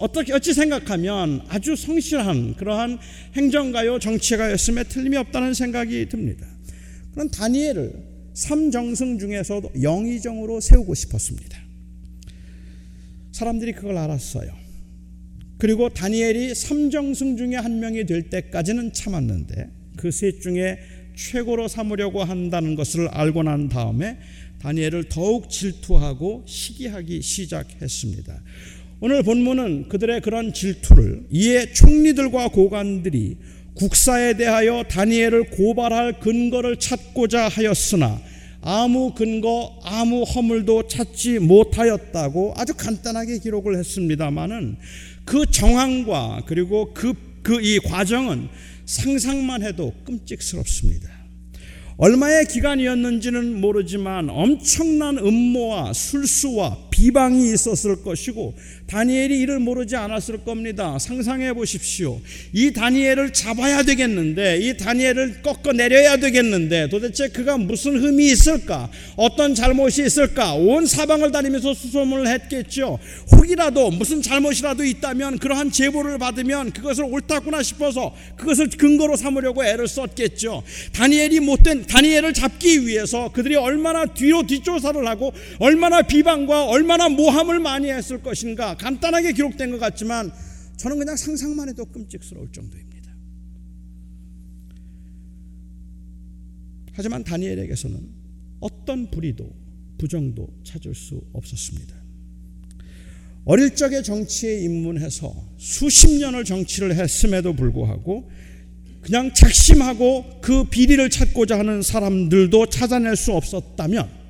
어떻게 0.00 0.32
어찌 0.32 0.52
생각하면 0.52 1.42
아주 1.48 1.74
성실한 1.74 2.54
그러한 2.56 2.98
행정가요 3.34 3.98
정치가였음에 3.98 4.84
틀림이 4.84 5.16
없다는 5.16 5.54
생각이 5.54 6.08
듭니다. 6.08 6.46
그런 7.12 7.30
다니엘을 7.30 7.92
삼정승 8.34 9.18
중에서도 9.18 9.70
영의정으로 9.80 10.60
세우고 10.60 10.94
싶었습니다. 10.94 11.58
사람들이 13.32 13.72
그걸 13.72 13.96
알았어요. 13.96 14.52
그리고 15.58 15.88
다니엘이 15.88 16.54
삼정승 16.54 17.36
중에 17.36 17.56
한 17.56 17.80
명이 17.80 18.04
될 18.04 18.28
때까지는 18.28 18.92
참았는데 18.92 19.70
그 19.96 20.10
셋 20.10 20.40
중에 20.42 20.78
최고로 21.14 21.68
삼으려고 21.68 22.24
한다는 22.24 22.74
것을 22.74 23.08
알고 23.08 23.42
난 23.42 23.68
다음에 23.68 24.18
다니엘을 24.60 25.04
더욱 25.08 25.50
질투하고 25.50 26.44
시기하기 26.46 27.22
시작했습니다. 27.22 28.42
오늘 29.00 29.22
본문은 29.22 29.88
그들의 29.88 30.20
그런 30.22 30.52
질투를 30.52 31.26
이에 31.30 31.72
총리들과 31.72 32.48
고관들이 32.48 33.36
국사에 33.74 34.36
대하여 34.36 34.84
다니엘을 34.88 35.50
고발할 35.50 36.20
근거를 36.20 36.78
찾고자 36.78 37.48
하였으나 37.48 38.20
아무 38.62 39.12
근거, 39.12 39.78
아무 39.82 40.22
허물도 40.22 40.88
찾지 40.88 41.40
못하였다고 41.40 42.54
아주 42.56 42.72
간단하게 42.74 43.40
기록을 43.40 43.76
했습니다만은 43.76 44.76
그 45.26 45.44
정황과 45.50 46.44
그리고 46.46 46.94
그, 46.94 47.12
그 47.42 47.60
이 47.60 47.78
과정은 47.78 48.48
상상만 48.86 49.62
해도 49.62 49.92
끔찍스럽습니다. 50.04 51.08
얼마의 51.96 52.46
기간이었는지는 52.46 53.60
모르지만 53.60 54.28
엄청난 54.28 55.16
음모와 55.18 55.92
술수와 55.92 56.88
비방이 57.04 57.52
있었을 57.52 58.02
것이고 58.02 58.54
다니엘이 58.86 59.38
이를 59.40 59.58
모르지 59.58 59.94
않았을 59.94 60.38
겁니다. 60.42 60.98
상상해 60.98 61.52
보십시오. 61.52 62.18
이 62.54 62.72
다니엘을 62.72 63.34
잡아야 63.34 63.82
되겠는데 63.82 64.60
이 64.62 64.76
다니엘을 64.78 65.42
꺾어 65.42 65.72
내려야 65.72 66.16
되겠는데 66.16 66.88
도대체 66.88 67.28
그가 67.28 67.58
무슨 67.58 68.02
흠이 68.02 68.30
있을까? 68.32 68.88
어떤 69.16 69.54
잘못이 69.54 70.06
있을까? 70.06 70.54
온 70.54 70.86
사방을 70.86 71.30
다니면서 71.30 71.74
수소문을 71.74 72.26
했겠죠. 72.26 72.98
혹이라도 73.32 73.90
무슨 73.90 74.22
잘못이라도 74.22 74.84
있다면 74.84 75.38
그러한 75.40 75.72
제보를 75.72 76.16
받으면 76.16 76.70
그것을 76.70 77.04
옳다구나 77.04 77.62
싶어서 77.62 78.14
그것을 78.36 78.70
근거로 78.70 79.16
삼으려고 79.16 79.62
애를 79.62 79.88
썼겠죠. 79.88 80.62
다니엘이 80.94 81.40
못된 81.40 81.86
다니엘을 81.86 82.32
잡기 82.32 82.86
위해서 82.86 83.30
그들이 83.30 83.56
얼마나 83.56 84.06
뒤로 84.06 84.46
뒷조사를 84.46 85.06
하고 85.06 85.34
얼마나 85.58 86.00
비방과 86.00 86.64
얼마나 86.64 86.93
얼마나 86.94 87.08
모함을 87.08 87.58
많이 87.58 87.90
했을 87.90 88.22
것인가 88.22 88.76
간단하게 88.76 89.32
기록된 89.32 89.70
것 89.72 89.78
같지만 89.78 90.32
저는 90.76 90.98
그냥 90.98 91.16
상상만 91.16 91.68
해도 91.68 91.84
끔찍스러울 91.84 92.50
정도입니다. 92.52 93.12
하지만 96.92 97.24
다니엘에게서는 97.24 97.98
어떤 98.60 99.10
불의도 99.10 99.50
부정도 99.98 100.48
찾을 100.62 100.94
수 100.94 101.20
없었습니다. 101.32 101.94
어릴 103.44 103.74
적에 103.74 104.00
정치에 104.00 104.60
입문해서 104.60 105.34
수십 105.58 106.10
년을 106.12 106.44
정치를 106.44 106.94
했음에도 106.96 107.54
불구하고 107.54 108.30
그냥 109.02 109.34
작심하고 109.34 110.40
그 110.40 110.64
비리를 110.64 111.10
찾고자 111.10 111.58
하는 111.58 111.82
사람들도 111.82 112.66
찾아낼 112.66 113.16
수 113.16 113.32
없었다면 113.32 114.23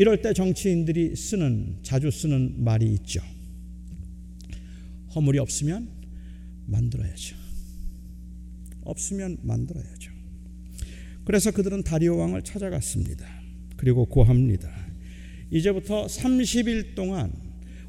이럴 0.00 0.22
때 0.22 0.32
정치인들이 0.32 1.14
쓰는 1.14 1.76
자주 1.82 2.10
쓰는 2.10 2.64
말이 2.64 2.90
있죠. 2.94 3.20
허물이 5.14 5.38
없으면 5.38 5.90
만들어야죠. 6.64 7.36
없으면 8.80 9.36
만들어야죠. 9.42 10.10
그래서 11.26 11.50
그들은 11.50 11.82
다리오 11.82 12.16
왕을 12.16 12.40
찾아갔습니다. 12.44 13.26
그리고 13.76 14.06
고합니다. 14.06 14.70
이제부터 15.50 16.06
30일 16.06 16.94
동안 16.94 17.30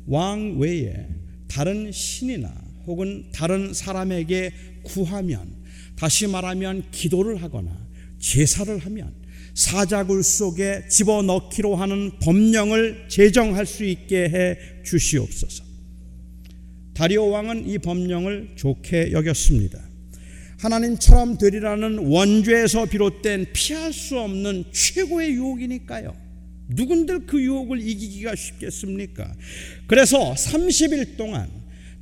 왕 0.05 0.59
외에 0.59 1.07
다른 1.47 1.93
신이나 1.93 2.53
혹은 2.87 3.29
다른 3.31 3.73
사람에게 3.73 4.51
구하면 4.83 5.55
다시 5.95 6.27
말하면 6.27 6.91
기도를 6.91 7.41
하거나 7.41 7.87
제사를 8.19 8.77
하면 8.79 9.20
사자굴 9.53 10.23
속에 10.23 10.87
집어넣기로 10.89 11.75
하는 11.75 12.11
법령을 12.19 13.05
제정할 13.09 13.65
수 13.65 13.83
있게 13.83 14.29
해 14.29 14.57
주시옵소서. 14.83 15.63
다리오 16.93 17.29
왕은 17.29 17.67
이 17.67 17.77
법령을 17.77 18.51
좋게 18.55 19.11
여겼습니다. 19.11 19.79
하나님처럼 20.59 21.37
되리라는 21.37 21.97
원죄에서 21.97 22.85
비롯된 22.85 23.47
피할 23.53 23.91
수 23.91 24.19
없는 24.19 24.65
최고의 24.71 25.31
유혹이니까요. 25.31 26.15
누군들 26.69 27.25
그 27.25 27.41
유혹을 27.41 27.81
이기기가 27.81 28.35
쉽겠습니까? 28.35 29.33
그래서 29.87 30.33
30일 30.33 31.17
동안 31.17 31.49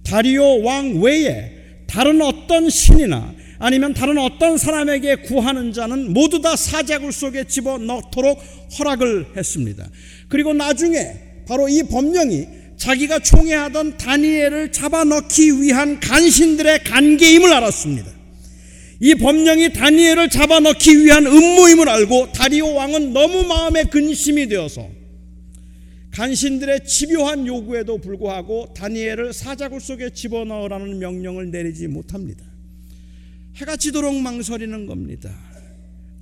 다리오 0.03 0.61
왕 0.63 1.01
외에 1.01 1.83
다른 1.87 2.21
어떤 2.21 2.69
신이나 2.69 3.33
아니면 3.59 3.93
다른 3.93 4.17
어떤 4.17 4.57
사람에게 4.57 5.17
구하는 5.17 5.73
자는 5.73 6.13
모두 6.13 6.41
다 6.41 6.55
사자굴 6.55 7.11
속에 7.11 7.43
집어 7.43 7.77
넣도록 7.77 8.39
허락을 8.79 9.27
했습니다. 9.35 9.87
그리고 10.29 10.53
나중에 10.53 11.43
바로 11.45 11.67
이 11.67 11.83
법령이 11.83 12.47
자기가 12.77 13.19
총애하던 13.19 13.97
다니엘을 13.97 14.71
잡아넣기 14.71 15.61
위한 15.61 15.99
간신들의 15.99 16.85
관계임을 16.85 17.51
알았습니다. 17.51 18.09
이 19.01 19.15
법령이 19.15 19.73
다니엘을 19.73 20.29
잡아넣기 20.29 21.03
위한 21.03 21.25
음모임을 21.25 21.89
알고 21.89 22.31
다리오 22.31 22.73
왕은 22.73 23.11
너무 23.11 23.43
마음에 23.43 23.83
근심이 23.83 24.47
되어서 24.47 24.87
간신들의 26.11 26.85
집요한 26.85 27.45
요구에도 27.45 27.97
불구하고 27.97 28.73
다니엘을 28.73 29.33
사자굴 29.33 29.79
속에 29.81 30.09
집어넣으라는 30.11 30.99
명령을 30.99 31.51
내리지 31.51 31.87
못합니다. 31.87 32.48
해가 33.55 33.75
지도록 33.75 34.15
망설이는 34.15 34.85
겁니다. 34.85 35.35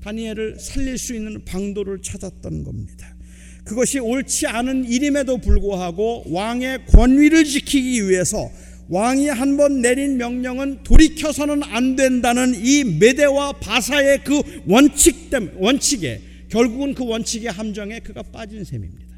다니엘을 0.02 0.60
살릴 0.60 0.98
수 0.98 1.14
있는 1.16 1.44
방도를 1.44 2.02
찾았던 2.02 2.64
겁니다. 2.64 3.16
그것이 3.64 4.00
옳지 4.00 4.48
않은 4.48 4.86
일임에도 4.86 5.38
불구하고 5.38 6.24
왕의 6.32 6.86
권위를 6.86 7.44
지키기 7.44 8.08
위해서 8.10 8.50
왕이 8.90 9.28
한 9.28 9.58
번 9.58 9.82
내린 9.82 10.16
명령은 10.18 10.84
돌이켜서는 10.84 11.62
안 11.64 11.98
된다는 11.98 12.54
이 12.56 12.86
메대와 12.86 13.54
바사의 13.60 14.24
그 14.24 14.42
원칙 14.66 15.30
때 15.30 15.40
원칙에 15.58 16.22
결국은 16.50 16.94
그 16.94 17.04
원칙의 17.06 17.52
함정에 17.52 18.00
그가 18.00 18.24
빠진 18.24 18.64
셈입니다. 18.64 19.18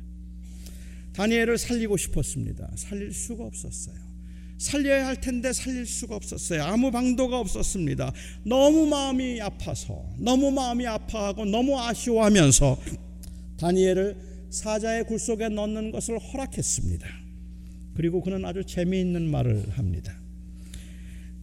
다니엘을 1.14 1.60
살리고 1.60 1.98
싶었습니다. 1.98 2.72
살릴 2.76 3.14
수가 3.14 3.44
없었어요. 3.44 4.09
살려야 4.60 5.08
할 5.08 5.20
텐데 5.20 5.54
살릴 5.54 5.86
수가 5.86 6.16
없었어요. 6.16 6.64
아무 6.64 6.92
방도가 6.92 7.40
없었습니다. 7.40 8.12
너무 8.44 8.86
마음이 8.86 9.42
아파서, 9.42 10.06
너무 10.20 10.52
마음이 10.52 10.86
아파하고 10.86 11.46
너무 11.46 11.80
아쉬워하면서 11.80 12.78
다니엘을 13.58 14.18
사자의 14.50 15.06
굴 15.06 15.18
속에 15.18 15.48
넣는 15.48 15.92
것을 15.92 16.20
허락했습니다. 16.20 17.08
그리고 17.96 18.22
그는 18.22 18.44
아주 18.46 18.66
재미있는 18.66 19.32
말을 19.32 19.70
합니다. 19.72 20.14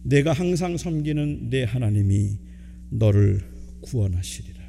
내가 0.03 0.31
항상 0.31 0.77
섬기는 0.77 1.49
내 1.49 1.63
하나님이 1.63 2.37
너를 2.91 3.41
구원하시리라. 3.81 4.63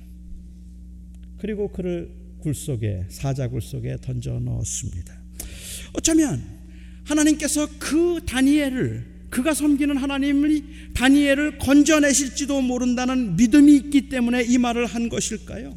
그리고 1.36 1.68
그를 1.68 2.10
굴 2.38 2.54
속에 2.54 3.04
사자 3.10 3.48
굴 3.48 3.60
속에 3.60 3.96
던져 4.00 4.40
넣었습니다. 4.40 5.20
어쩌면 5.92 6.57
하나님께서 7.08 7.68
그 7.78 8.20
다니엘을 8.26 9.04
그가 9.30 9.52
섬기는 9.54 9.96
하나님이 9.96 10.62
다니엘을 10.94 11.58
건져내실지도 11.58 12.60
모른다는 12.62 13.36
믿음이 13.36 13.74
있기 13.76 14.08
때문에 14.08 14.42
이 14.44 14.58
말을 14.58 14.86
한 14.86 15.08
것일까요? 15.08 15.76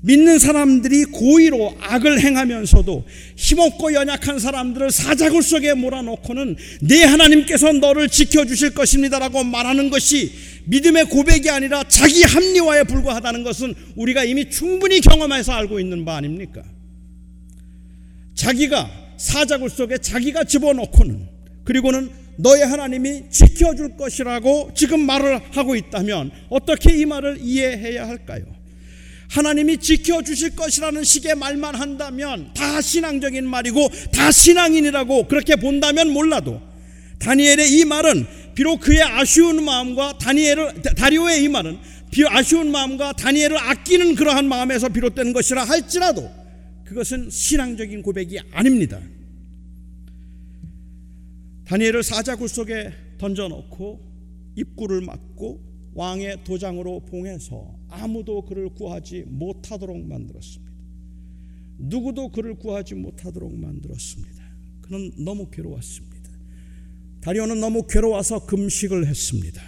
믿는 0.00 0.38
사람들이 0.38 1.06
고의로 1.06 1.76
악을 1.80 2.20
행하면서도 2.20 3.04
힘없고 3.36 3.94
연약한 3.94 4.38
사람들을 4.38 4.92
사자굴 4.92 5.42
속에 5.42 5.74
몰아놓고는 5.74 6.56
내 6.82 7.02
하나님께서 7.02 7.72
너를 7.72 8.08
지켜주실 8.08 8.74
것입니다라고 8.74 9.42
말하는 9.42 9.90
것이 9.90 10.32
믿음의 10.66 11.06
고백이 11.06 11.50
아니라 11.50 11.82
자기 11.88 12.22
합리화에 12.22 12.84
불과하다는 12.84 13.42
것은 13.42 13.74
우리가 13.96 14.22
이미 14.22 14.48
충분히 14.50 15.00
경험해서 15.00 15.52
알고 15.52 15.80
있는 15.80 16.04
바 16.04 16.16
아닙니까? 16.16 16.62
자기가 18.34 19.07
사자굴 19.18 19.68
속에 19.68 19.98
자기가 19.98 20.44
집어넣고는 20.44 21.28
그리고는 21.64 22.10
너의 22.36 22.64
하나님이 22.64 23.24
지켜줄 23.30 23.96
것이라고 23.96 24.70
지금 24.74 25.00
말을 25.00 25.40
하고 25.52 25.74
있다면 25.74 26.30
어떻게 26.48 26.96
이 26.96 27.04
말을 27.04 27.38
이해해야 27.40 28.06
할까요? 28.06 28.44
하나님이 29.28 29.76
지켜주실 29.78 30.56
것이라는 30.56 31.04
식의 31.04 31.34
말만 31.34 31.74
한다면 31.74 32.50
다 32.54 32.80
신앙적인 32.80 33.46
말이고 33.46 33.90
다 34.12 34.30
신앙인이라고 34.30 35.28
그렇게 35.28 35.56
본다면 35.56 36.10
몰라도 36.10 36.62
다니엘의 37.18 37.72
이 37.72 37.84
말은 37.84 38.26
비록 38.54 38.80
그의 38.80 39.02
아쉬운 39.02 39.64
마음과 39.64 40.18
다니엘을 40.18 40.82
다리오의 40.96 41.42
이 41.42 41.48
말은 41.48 41.78
아쉬운 42.28 42.70
마음과 42.70 43.12
다니엘을 43.12 43.58
아끼는 43.58 44.14
그러한 44.14 44.48
마음에서 44.48 44.88
비롯된 44.88 45.32
것이라 45.32 45.64
할지라도 45.64 46.30
그것은 46.84 47.28
신앙적인 47.30 48.02
고백이 48.02 48.38
아닙니다. 48.52 48.98
다니엘을 51.68 52.02
사자 52.02 52.34
굴 52.34 52.48
속에 52.48 52.92
던져놓고 53.18 54.00
입구를 54.56 55.02
막고 55.02 55.62
왕의 55.92 56.44
도장으로 56.44 57.00
봉해서 57.00 57.78
아무도 57.90 58.46
그를 58.46 58.70
구하지 58.70 59.24
못하도록 59.26 59.98
만들었습니다. 60.06 60.72
누구도 61.76 62.30
그를 62.30 62.54
구하지 62.54 62.94
못하도록 62.94 63.54
만들었습니다. 63.54 64.42
그는 64.80 65.12
너무 65.18 65.50
괴로웠습니다. 65.50 66.30
다리오는 67.20 67.60
너무 67.60 67.86
괴로워서 67.86 68.46
금식을 68.46 69.06
했습니다. 69.06 69.62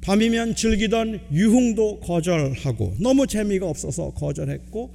밤이면 0.00 0.56
즐기던 0.56 1.20
유흥도 1.30 2.00
거절하고 2.00 2.96
너무 2.98 3.28
재미가 3.28 3.68
없어서 3.68 4.10
거절했고 4.10 4.92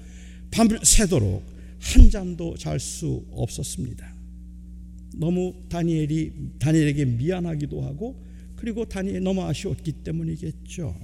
밤새도록 0.51 1.45
한 1.79 2.09
잠도 2.09 2.57
잘 2.57 2.81
수 2.81 3.25
없었습니다. 3.31 4.20
너무 5.15 5.53
다니엘이 5.69 6.31
다니엘에게 6.59 7.05
미안하기도 7.05 7.81
하고 7.81 8.23
그리고 8.55 8.85
다니엘 8.85 9.23
너무 9.23 9.43
아쉬웠기 9.43 9.91
때문이겠죠. 10.03 10.95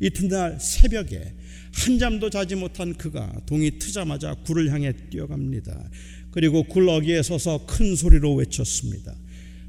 이튿날 0.00 0.58
새벽에 0.60 1.34
한잠도 1.72 2.30
자지 2.30 2.54
못한 2.54 2.94
그가 2.94 3.32
동이 3.46 3.78
트자마자 3.78 4.34
굴을 4.34 4.70
향해 4.72 4.92
뛰어갑니다. 5.10 5.90
그리고 6.30 6.64
굴 6.64 6.88
어기에 6.88 7.22
서서 7.22 7.64
큰 7.66 7.94
소리로 7.94 8.34
외쳤습니다. 8.34 9.14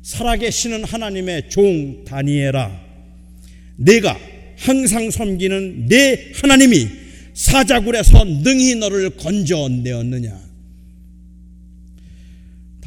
살아계시는 0.02 0.84
하나님의 0.84 1.50
종 1.50 2.04
다니엘아, 2.06 2.82
내가 3.78 4.18
항상 4.58 5.12
섬기는 5.12 5.86
내 5.88 6.32
하나님이 6.34 6.88
사자굴에서 7.34 8.24
능히 8.24 8.76
너를 8.76 9.12
건져내었느냐. 9.12 10.47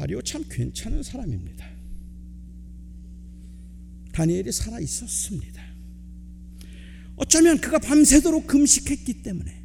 다리오 0.01 0.19
참 0.23 0.43
괜찮은 0.49 1.03
사람입니다. 1.03 1.63
다니엘이 4.13 4.51
살아 4.51 4.79
있었습니다. 4.79 5.61
어쩌면 7.17 7.59
그가 7.59 7.77
밤새도록 7.77 8.47
금식했기 8.47 9.21
때문에 9.21 9.61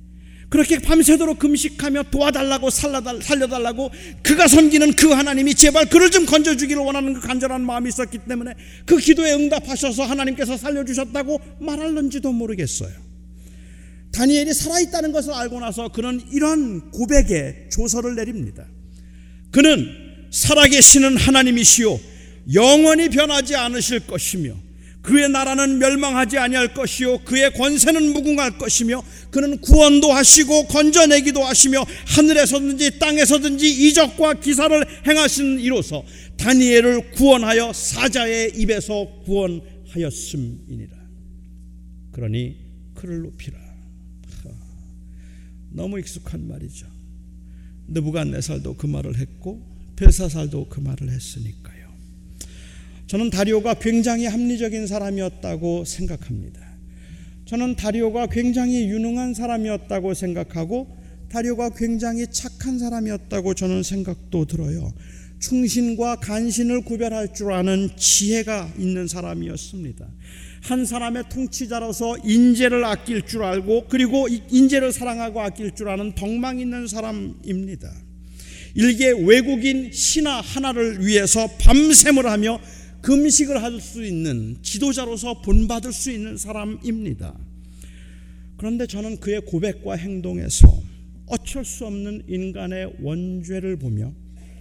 그렇게 0.51 0.79
밤새도록 0.79 1.39
금식하며 1.39 2.11
도와달라고 2.11 2.69
살려달라고 2.69 3.91
그가 4.23 4.47
섬기는 4.47 4.93
그 4.93 5.09
하나님이 5.09 5.55
제발 5.55 5.87
그를 5.87 6.11
좀 6.11 6.27
건져주기를 6.27 6.83
원하는 6.83 7.15
그 7.15 7.21
간절한 7.21 7.65
마음이 7.65 7.89
있었기 7.89 8.19
때문에 8.29 8.53
그 8.85 8.99
기도에 8.99 9.33
응답하셔서 9.33 10.05
하나님께서 10.05 10.59
살려주셨다고 10.59 11.41
말할는지도 11.61 12.31
모르겠어요. 12.33 12.93
다니엘이 14.13 14.53
살아있다는 14.53 15.13
것을 15.13 15.33
알고 15.33 15.61
나서 15.61 15.89
그는 15.89 16.21
이런 16.31 16.91
고백에 16.91 17.71
조서를 17.71 18.17
내립니다. 18.17 18.67
그는 19.51 20.06
살아계시는 20.37 21.17
하나님이시요 21.17 21.99
영원히 22.53 23.09
변하지 23.09 23.57
않으실 23.57 24.01
것이며 24.07 24.55
그의 25.01 25.31
나라는 25.31 25.79
멸망하지 25.79 26.37
아니할 26.37 26.75
것이요 26.75 27.19
그의 27.19 27.53
권세는 27.55 28.13
무궁할 28.13 28.59
것이며 28.59 29.03
그는 29.31 29.59
구원도 29.59 30.13
하시고 30.13 30.67
건져내기도 30.67 31.43
하시며 31.43 31.87
하늘에서든지 32.07 32.99
땅에서든지 32.99 33.89
이적과 33.89 34.35
기사를 34.35 34.85
행하신 35.07 35.61
이로서 35.61 36.05
다니엘을 36.37 37.13
구원하여 37.13 37.73
사자의 37.73 38.53
입에서 38.57 39.07
구원하였음이니라. 39.25 40.97
그러니 42.13 42.57
그를 42.95 43.23
높이라. 43.23 43.59
너무 45.71 45.99
익숙한 45.99 46.49
말이죠. 46.49 46.87
느부갓네살도 47.89 48.77
그 48.77 48.87
말을 48.87 49.19
했고 49.19 49.76
벨사살도 49.97 50.69
그 50.69 50.81
말을 50.81 51.11
했으니까. 51.11 51.77
저는 53.07 53.31
다리오가 53.31 53.75
굉장히 53.75 54.27
합리적인 54.27 54.89
사람이었다고 54.89 55.85
생각합니다. 55.85 56.61
저는 57.45 57.77
다리오가 57.77 58.27
굉장히 58.27 58.89
유능한 58.89 59.33
사람이었다고 59.33 60.15
생각하고 60.15 60.89
다리오가 61.31 61.71
굉장히 61.71 62.27
착한 62.29 62.81
사람이었다고 62.81 63.55
저는 63.55 63.85
생각도 63.85 64.47
들어요. 64.47 64.93
충신과 65.39 66.17
간신을 66.17 66.81
구별할 66.81 67.33
줄 67.33 67.53
아는 67.53 67.91
지혜가 67.97 68.73
있는 68.77 69.07
사람이었습니다. 69.07 70.09
한 70.63 70.85
사람의 70.85 71.25
통치자로서 71.29 72.17
인재를 72.25 72.85
아낄 72.85 73.23
줄 73.23 73.45
알고 73.45 73.87
그리고 73.89 74.27
인재를 74.29 74.91
사랑하고 74.91 75.41
아낄 75.41 75.77
줄 75.77 75.91
아는 75.91 76.13
덕망 76.17 76.59
있는 76.59 76.89
사람입니다. 76.89 78.06
일개 78.77 79.11
외국인 79.11 79.91
신하 79.91 80.43
하나를 80.43 81.05
위해서 81.05 81.49
밤샘을 81.59 82.27
하며 82.27 82.61
금식을 83.01 83.63
할 83.63 83.81
수 83.81 84.05
있는 84.05 84.59
지도자로서 84.63 85.41
본받을 85.41 85.93
수 85.93 86.11
있는 86.11 86.37
사람입니다. 86.37 87.39
그런데 88.59 88.87
저는 88.87 89.19
그의 89.21 89.41
고백과 89.47 89.97
행동에서 89.97 90.83
어쩔 91.27 91.65
수 91.65 91.87
없는 91.87 92.25
인간의 92.29 92.97
원죄를 93.01 93.79
보며 93.79 94.13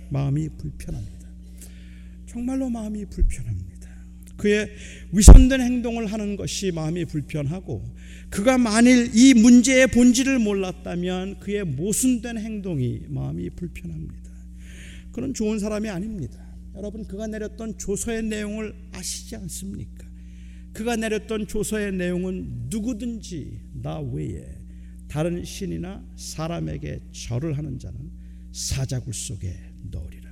마음이 0.10 0.47
불편합니다. 0.58 1.28
정말로 2.25 2.69
마음이 2.69 3.06
불편합니다. 3.06 3.74
그의 4.38 4.69
위선된 5.12 5.62
행동을 5.62 6.08
하는 6.08 6.36
것이 6.36 6.71
마음이 6.71 7.06
불편하고 7.06 7.84
그가 8.30 8.58
만일 8.58 9.12
이 9.15 9.34
문제의 9.34 9.88
본질을 9.88 10.39
몰랐다면 10.39 11.39
그의 11.39 11.63
모순된 11.63 12.38
행동이 12.38 13.04
마음이 13.08 13.50
불편합니다. 13.52 14.32
그런 15.12 15.34
좋은 15.34 15.60
사람이 15.60 15.88
아닙니다. 15.89 16.45
여러분 16.76 17.06
그가 17.06 17.28
내렸던 17.28 17.78
조서의 17.78 18.24
내용을 18.24 18.76
아시지 18.91 19.36
않습니까? 19.38 20.06
그가 20.74 20.98
내렸던 20.98 21.48
조서의 21.48 21.93
내용은 21.93 22.67
누구든지 22.69 23.62
나 23.82 24.00
외에 24.02 24.45
다른 25.08 25.45
신이나 25.45 26.06
사람에게 26.17 27.00
절을 27.13 27.58
하는 27.58 27.80
자는 27.80 28.12
사자굴 28.52 29.13
속에 29.13 29.56
넣으리라. 29.91 30.24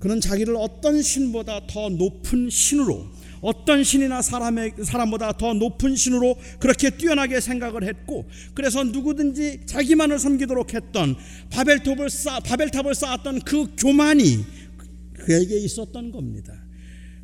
그는 0.00 0.20
자기를 0.20 0.56
어떤 0.56 1.00
신보다 1.02 1.66
더 1.68 1.88
높은 1.90 2.50
신으로 2.50 3.06
어떤 3.42 3.84
신이나 3.84 4.22
사람의 4.22 4.72
사람보다 4.82 5.32
더 5.38 5.54
높은 5.54 5.94
신으로 5.94 6.36
그렇게 6.58 6.90
뛰어나게 6.90 7.40
생각을 7.40 7.84
했고 7.84 8.28
그래서 8.54 8.82
누구든지 8.82 9.60
자기만을 9.66 10.18
섬기도록 10.18 10.74
했던 10.74 11.16
바벨탑을 11.50 12.10
쌓 12.10 12.40
바벨탑을 12.40 12.94
쌓았던 12.94 13.40
그 13.40 13.74
교만이 13.76 14.44
그에게 15.14 15.58
있었던 15.58 16.10
겁니다. 16.10 16.54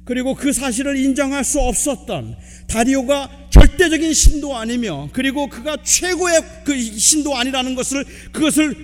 그리고 0.05 0.35
그 0.35 0.53
사실을 0.53 0.97
인정할 0.97 1.45
수 1.45 1.61
없었던 1.61 2.37
다리오가 2.69 3.49
절대적인 3.77 4.12
신도 4.12 4.57
아니며 4.57 5.09
그리고 5.12 5.49
그가 5.49 5.77
최고의 5.83 6.43
그 6.65 6.79
신도 6.81 7.37
아니라는 7.37 7.75
것을 7.75 8.05
그것을 8.33 8.75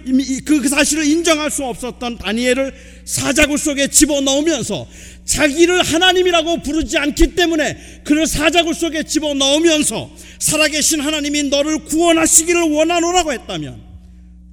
그, 0.44 0.60
그 0.60 0.68
사실을 0.68 1.04
인정할 1.04 1.50
수 1.50 1.64
없었던 1.64 2.18
다니엘을 2.18 2.72
사자굴 3.04 3.58
속에 3.58 3.88
집어넣으면서 3.88 4.86
자기를 5.24 5.82
하나님이라고 5.82 6.62
부르지 6.62 6.98
않기 6.98 7.34
때문에 7.34 8.02
그를 8.04 8.26
사자굴 8.26 8.74
속에 8.74 9.02
집어넣으면서 9.02 10.10
살아계신 10.38 11.00
하나님이 11.00 11.44
너를 11.44 11.84
구원하시기를 11.84 12.70
원하노라고 12.70 13.32
했다면 13.32 13.82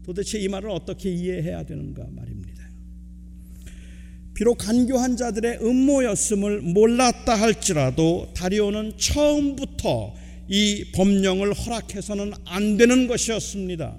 도대체 0.06 0.40
이 0.40 0.48
말을 0.48 0.70
어떻게 0.70 1.12
이해해야 1.12 1.64
되는가 1.64 2.04
말입니다. 2.12 2.50
비록 4.34 4.58
간교한 4.58 5.18
자들의 5.18 5.60
음모였음을 5.62 6.62
몰랐다 6.62 7.36
할지라도 7.36 8.32
다리오는 8.34 8.94
처음부터 8.98 10.14
이 10.50 10.86
법령을 10.94 11.54
허락해서는 11.54 12.34
안 12.46 12.78
되는 12.78 13.08
것이었습니다. 13.08 13.96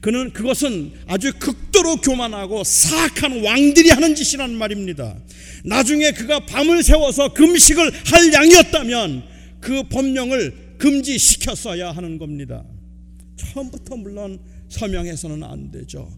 그는 0.00 0.32
그것은 0.32 0.92
아주 1.06 1.32
극도로 1.38 1.96
교만하고 1.96 2.64
사악한 2.64 3.44
왕들이 3.44 3.90
하는 3.90 4.14
짓이란 4.14 4.54
말입니다. 4.54 5.16
나중에 5.64 6.12
그가 6.12 6.40
밤을 6.46 6.82
세워서 6.82 7.34
금식을 7.34 7.92
할 8.06 8.32
양이었다면 8.32 9.22
그 9.60 9.82
법령을 9.84 10.76
금지시켰어야 10.78 11.92
하는 11.92 12.16
겁니다. 12.18 12.64
처음부터 13.36 13.96
물론 13.96 14.38
서명해서는 14.70 15.42
안 15.44 15.70
되죠. 15.70 16.10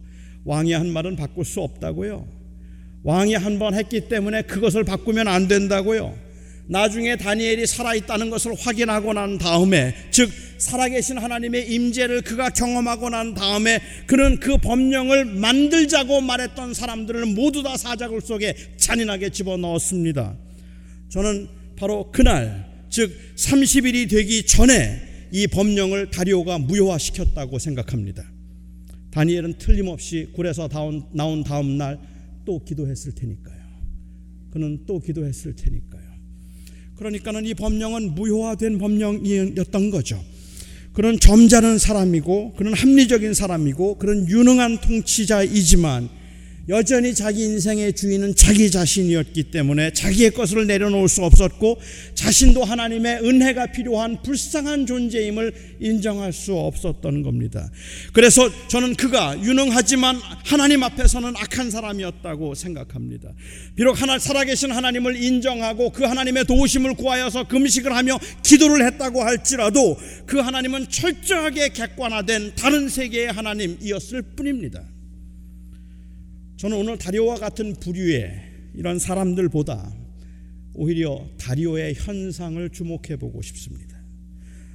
왕이 0.45 0.73
한 0.73 0.89
말은 0.93 1.17
바꿀 1.17 1.45
수 1.45 1.61
없다고요. 1.61 2.27
왕이 3.03 3.35
한 3.35 3.59
번 3.59 3.75
했기 3.75 4.09
때문에 4.09 4.43
그것을 4.43 4.85
바꾸면 4.85 5.27
안 5.27 5.49
된다고요. 5.49 6.17
나중에 6.69 7.17
다니엘이 7.17 7.67
살아있다는 7.67 8.31
것을 8.31 8.55
확인하고 8.55 9.13
난 9.13 9.39
다음에 9.39 9.95
즉 10.11 10.31
살아계신 10.59 11.19
하나님의 11.19 11.73
임재를 11.73 12.23
그가 12.23 12.51
경험하고 12.51 13.11
난 13.11 13.35
다음에 13.35 13.81
그는 14.07 14.39
그 14.39 14.57
법령을 14.59 15.25
만들자고 15.25 16.21
말했던 16.21 16.75
사람들을 16.75 17.27
모두 17.27 17.63
다 17.63 17.77
사자굴 17.77 18.21
속에 18.21 18.55
잔인하게 18.77 19.31
집어넣었습니다. 19.31 20.37
저는 21.09 21.49
바로 21.77 22.11
그날 22.13 22.71
즉 22.91 23.13
30일이 23.37 24.09
되기 24.09 24.47
전에 24.47 25.29
이 25.33 25.47
법령을 25.47 26.11
다리오가 26.11 26.59
무효화시켰다고 26.59 27.59
생각합니다. 27.59 28.23
다니엘은 29.11 29.59
틀림없이 29.59 30.29
굴에서 30.33 30.69
나온 31.13 31.43
다음 31.45 31.77
날 31.77 32.13
또 32.45 32.63
기도했을 32.65 33.15
테니까요. 33.15 33.63
그는 34.51 34.85
또 34.87 35.01
기도했을 35.01 35.55
테니까요. 35.55 36.12
그러니까는 36.97 37.47
이 37.47 37.55
법령은 37.55 38.15
무효화된 38.15 38.79
법령이었던 38.79 39.91
거죠. 39.91 40.23
그는 40.93 41.19
점잖은 41.19 41.79
사람이고 41.79 42.53
그는 42.55 42.75
합리적인 42.75 43.35
사람이고 43.35 43.97
그런 43.97 44.29
유능한 44.29 44.81
통치자이지만 44.81 46.09
여전히 46.69 47.13
자기 47.13 47.43
인생의 47.43 47.93
주인은 47.95 48.37
자기 48.37 48.71
자신이었기 48.71 49.51
때문에 49.51 49.93
자기의 49.93 50.31
것을 50.31 50.67
내려놓을 50.69 51.09
수 51.09 51.25
없었고 51.25 51.81
자신도 52.15 52.63
하나님의 52.63 53.25
은혜가 53.25 53.73
필요한 53.73 54.23
불쌍한 54.23 54.87
존재임을 54.87 55.53
인정할 55.81 56.33
수 56.33 56.55
없었던 56.55 57.23
겁니다. 57.23 57.69
그래서 58.13 58.49
저는 58.69 58.95
그가 58.95 59.43
유능하지만 59.43 60.21
하나님 60.45 60.85
앞에서는 60.85 61.35
악한 61.37 61.73
사람이었다고 61.73 62.55
생각합니다. 62.55 63.33
비록 63.75 64.01
하나 64.01 64.21
살아계신 64.21 64.71
하나님을 64.71 65.17
인정하고 65.21 65.91
그 65.91 66.05
하나님의 66.05 66.45
도우심을 66.45 66.95
구하여서 66.95 67.49
금식을 67.49 67.93
하며 67.93 68.19
기도를 68.45 68.87
했다고 68.87 69.23
할지라도 69.23 69.99
그 70.27 70.39
하나님은 70.39 70.89
철저하게 70.89 71.71
객관화된 71.71 72.53
다른 72.55 72.89
세계의 72.89 73.33
하나님이었을 73.33 74.23
뿐입니다. 74.37 74.92
저는 76.63 76.77
오늘 76.77 76.97
다리오와 76.97 77.39
같은 77.39 77.75
부류의 77.75 78.41
이런 78.77 79.01
사람들보다 79.01 79.93
오히려 80.75 81.27
다리오의 81.37 81.95
현상을 81.95 82.71
주목해 82.71 83.17
보고 83.19 83.43
싶습니다. 83.43 83.99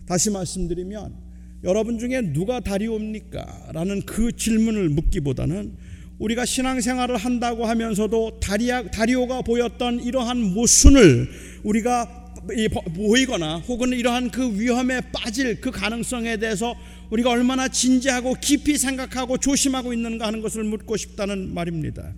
다시 0.05 0.29
말씀드리면 0.29 1.15
여러분 1.63 1.97
중에 1.97 2.33
누가 2.33 2.59
다리오입니까? 2.59 3.69
라는 3.71 4.01
그 4.01 4.33
질문을 4.33 4.89
묻기보다는 4.89 5.77
우리가 6.19 6.43
신앙생활을 6.43 7.15
한다고 7.15 7.65
하면서도 7.65 8.41
다리아, 8.41 8.83
다리오가 8.91 9.41
보였던 9.41 10.03
이러한 10.03 10.41
모순을 10.41 11.29
우리가 11.63 12.26
보이거나 12.95 13.57
혹은 13.67 13.93
이러한 13.93 14.31
그 14.31 14.59
위험에 14.59 15.01
빠질 15.11 15.59
그 15.61 15.71
가능성에 15.71 16.37
대해서 16.37 16.75
우리가 17.09 17.29
얼마나 17.29 17.67
진지하고 17.67 18.35
깊이 18.41 18.77
생각하고 18.77 19.37
조심하고 19.37 19.93
있는가 19.93 20.27
하는 20.27 20.41
것을 20.41 20.63
묻고 20.63 20.97
싶다는 20.97 21.53
말입니다. 21.53 22.13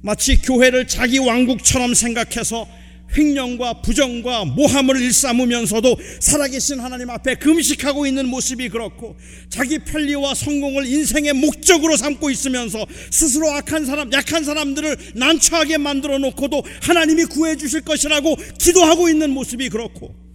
마치 0.00 0.40
교회를 0.40 0.86
자기 0.86 1.18
왕국처럼 1.18 1.94
생각해서 1.94 2.68
횡령과 3.16 3.80
부정과 3.82 4.44
모함을 4.44 5.00
일삼으면서도 5.00 5.96
살아계신 6.20 6.80
하나님 6.80 7.10
앞에 7.10 7.36
금식하고 7.36 8.06
있는 8.06 8.28
모습이 8.28 8.68
그렇고 8.68 9.16
자기 9.48 9.78
편리와 9.78 10.34
성공을 10.34 10.86
인생의 10.86 11.32
목적으로 11.34 11.96
삼고 11.96 12.30
있으면서 12.30 12.86
스스로 13.10 13.50
악한 13.50 13.86
사람, 13.86 14.12
약한 14.12 14.44
사람들을 14.44 14.96
난처하게 15.14 15.78
만들어 15.78 16.18
놓고도 16.18 16.62
하나님이 16.82 17.24
구해 17.26 17.56
주실 17.56 17.82
것이라고 17.82 18.36
기도하고 18.58 19.08
있는 19.08 19.30
모습이 19.30 19.68
그렇고 19.68 20.25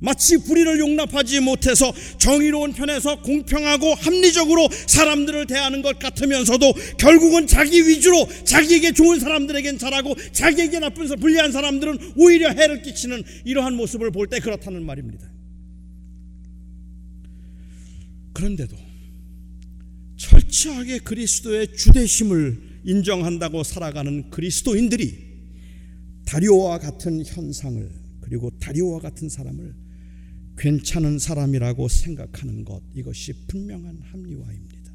마치 0.00 0.38
불의를 0.38 0.78
용납하지 0.78 1.40
못해서 1.40 1.92
정의로운 2.18 2.72
편에서 2.72 3.20
공평하고 3.22 3.94
합리적으로 3.94 4.68
사람들을 4.86 5.46
대하는 5.46 5.82
것 5.82 5.98
같으면서도 5.98 6.72
결국은 6.98 7.46
자기 7.46 7.86
위주로 7.86 8.28
자기에게 8.44 8.92
좋은 8.92 9.18
사람들에겐 9.18 9.78
잘하고 9.78 10.14
자기에게 10.32 10.78
나쁜 10.78 11.08
불리한 11.08 11.50
사람들은 11.50 12.12
오히려 12.16 12.50
해를 12.50 12.82
끼치는 12.82 13.24
이러한 13.44 13.74
모습을 13.74 14.10
볼 14.12 14.28
때 14.28 14.40
그렇다는 14.40 14.84
말입니다. 14.84 15.26
그런데도 18.34 18.76
철저하게 20.16 20.98
그리스도의 20.98 21.74
주대심을 21.74 22.60
인정한다고 22.84 23.62
살아가는 23.64 24.28
그리스도인들이 24.30 25.16
다리오와 26.26 26.78
같은 26.78 27.24
현상을 27.24 27.90
그리고 28.20 28.50
다리오와 28.58 29.00
같은 29.00 29.28
사람을 29.30 29.87
괜찮은 30.58 31.18
사람이라고 31.18 31.88
생각하는 31.88 32.64
것 32.64 32.82
이것이 32.94 33.32
분명한 33.46 34.00
합리화입니다. 34.10 34.92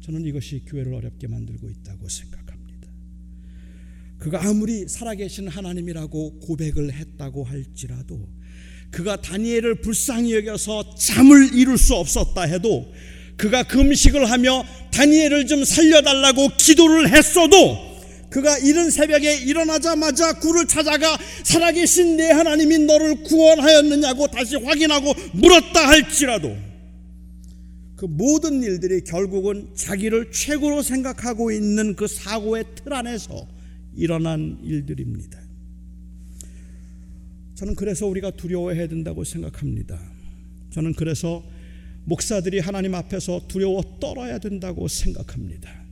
저는 0.00 0.24
이것이 0.26 0.62
교회를 0.66 0.94
어렵게 0.94 1.26
만들고 1.26 1.68
있다고 1.68 2.08
생각합니다. 2.08 2.88
그가 4.18 4.46
아무리 4.46 4.88
살아계신 4.88 5.48
하나님이라고 5.48 6.40
고백을 6.40 6.92
했다고 6.92 7.44
할지라도 7.44 8.28
그가 8.90 9.20
다니엘을 9.20 9.80
불쌍히 9.80 10.34
여겨서 10.34 10.94
잠을 10.94 11.54
이룰 11.54 11.76
수 11.76 11.94
없었다 11.94 12.42
해도 12.42 12.92
그가 13.36 13.64
금식을 13.64 14.30
하며 14.30 14.64
다니엘을 14.92 15.46
좀 15.46 15.64
살려달라고 15.64 16.50
기도를 16.56 17.12
했어도 17.12 17.93
그가 18.34 18.58
이른 18.58 18.90
새벽에 18.90 19.36
일어나자마자 19.44 20.32
굴을 20.40 20.66
찾아가 20.66 21.16
살아계신 21.44 22.16
내 22.16 22.32
하나님이 22.32 22.78
너를 22.78 23.22
구원하였느냐고 23.22 24.26
다시 24.26 24.56
확인하고 24.56 25.14
물었다 25.34 25.86
할지라도 25.86 26.56
그 27.94 28.06
모든 28.06 28.64
일들이 28.64 29.04
결국은 29.04 29.68
자기를 29.76 30.32
최고로 30.32 30.82
생각하고 30.82 31.52
있는 31.52 31.94
그 31.94 32.08
사고의 32.08 32.64
틀 32.74 32.92
안에서 32.92 33.46
일어난 33.94 34.58
일들입니다. 34.64 35.38
저는 37.54 37.76
그래서 37.76 38.08
우리가 38.08 38.32
두려워해야 38.32 38.88
된다고 38.88 39.22
생각합니다. 39.22 39.96
저는 40.70 40.94
그래서 40.94 41.44
목사들이 42.04 42.58
하나님 42.58 42.96
앞에서 42.96 43.42
두려워 43.46 43.80
떨어야 44.00 44.40
된다고 44.40 44.88
생각합니다. 44.88 45.83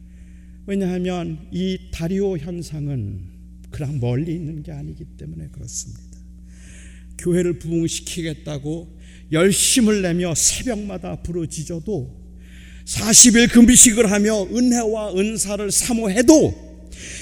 왜냐하면 0.67 1.49
이 1.51 1.91
다리오 1.91 2.39
현상은 2.39 3.21
그냥 3.71 3.99
멀리 3.99 4.35
있는 4.35 4.63
게 4.63 4.71
아니기 4.71 5.05
때문에 5.17 5.49
그렇습니다. 5.49 6.01
교회를 7.19 7.59
부흥시키겠다고 7.59 8.99
열심을 9.33 10.03
내며 10.03 10.35
새벽마다 10.35 11.17
부르짖어도 11.23 12.23
40일 12.85 13.51
금비식을 13.53 14.11
하며 14.11 14.45
은혜와 14.45 15.15
은사를 15.17 15.71
사모해도 15.71 16.73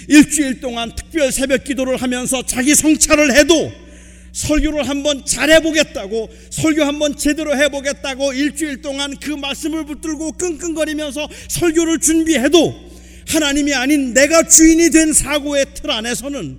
일주일 0.09 0.61
동안 0.61 0.95
특별 0.95 1.31
새벽 1.33 1.65
기도를 1.65 1.97
하면서 1.97 2.45
자기 2.45 2.75
성찰을 2.75 3.37
해도 3.37 3.71
설교를 4.33 4.89
한번 4.89 5.25
잘해보겠다고 5.25 6.31
설교 6.51 6.83
한번 6.85 7.17
제대로 7.17 7.57
해보겠다고 7.57 8.33
일주일 8.33 8.81
동안 8.83 9.17
그 9.19 9.31
말씀을 9.31 9.85
붙들고 9.87 10.33
끙끙거리면서 10.33 11.29
설교를 11.49 11.99
준비해도 12.01 12.90
하나님이 13.31 13.73
아닌 13.75 14.13
내가 14.13 14.43
주인이 14.43 14.91
된 14.91 15.13
사고의 15.13 15.67
틀 15.75 15.91
안에서는 15.91 16.59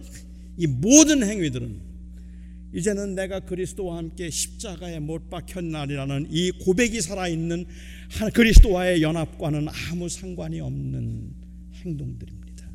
이 0.58 0.68
모든 0.68 1.22
행위들은 1.22 1.82
이제는 2.74 3.16
내가 3.16 3.42
그리스도와 3.42 3.98
함께 3.98 4.30
십자가에 4.30 5.00
못 5.00 5.30
박혔나리라는 5.30 6.28
이 6.30 6.52
고백이 6.52 7.02
살아있는 7.02 7.66
그리스도와의 8.34 9.02
연합과는 9.02 9.68
아무 9.92 10.08
상관이 10.08 10.62
없는 10.62 11.34
행동들입니다. 11.84 12.72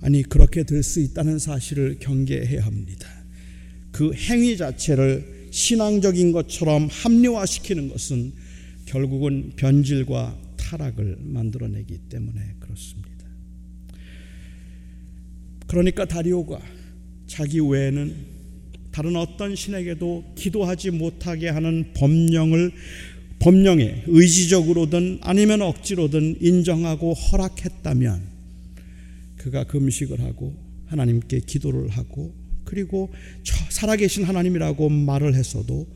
아니, 0.00 0.22
그렇게 0.22 0.62
될 0.62 0.82
수 0.82 1.00
있다는 1.00 1.38
사실을 1.38 1.98
경계해야 1.98 2.64
합니다. 2.64 3.08
그 3.92 4.14
행위 4.14 4.56
자체를 4.56 5.50
신앙적인 5.50 6.32
것처럼 6.32 6.88
합리화시키는 6.90 7.90
것은 7.90 8.32
결국은 8.86 9.52
변질과 9.56 10.47
타락을 10.68 11.16
만들어내기 11.20 11.98
때문에 12.10 12.56
그렇습니다. 12.60 13.08
그러니까 15.66 16.04
다리오가 16.04 16.60
자기 17.26 17.60
외에는 17.60 18.38
다른 18.90 19.16
어떤 19.16 19.54
신에게도 19.56 20.34
기도하지 20.36 20.90
못하게 20.90 21.48
하는 21.48 21.92
법령을 21.94 22.72
법령에 23.38 24.04
의지적으로든 24.08 25.20
아니면 25.22 25.62
억지로든 25.62 26.38
인정하고 26.40 27.14
허락했다면 27.14 28.22
그가 29.36 29.64
금식을 29.64 30.20
하고 30.20 30.54
하나님께 30.86 31.40
기도를 31.40 31.88
하고 31.90 32.34
그리고 32.64 33.10
살아계신 33.70 34.24
하나님이라고 34.24 34.88
말을 34.88 35.34
했어도 35.34 35.86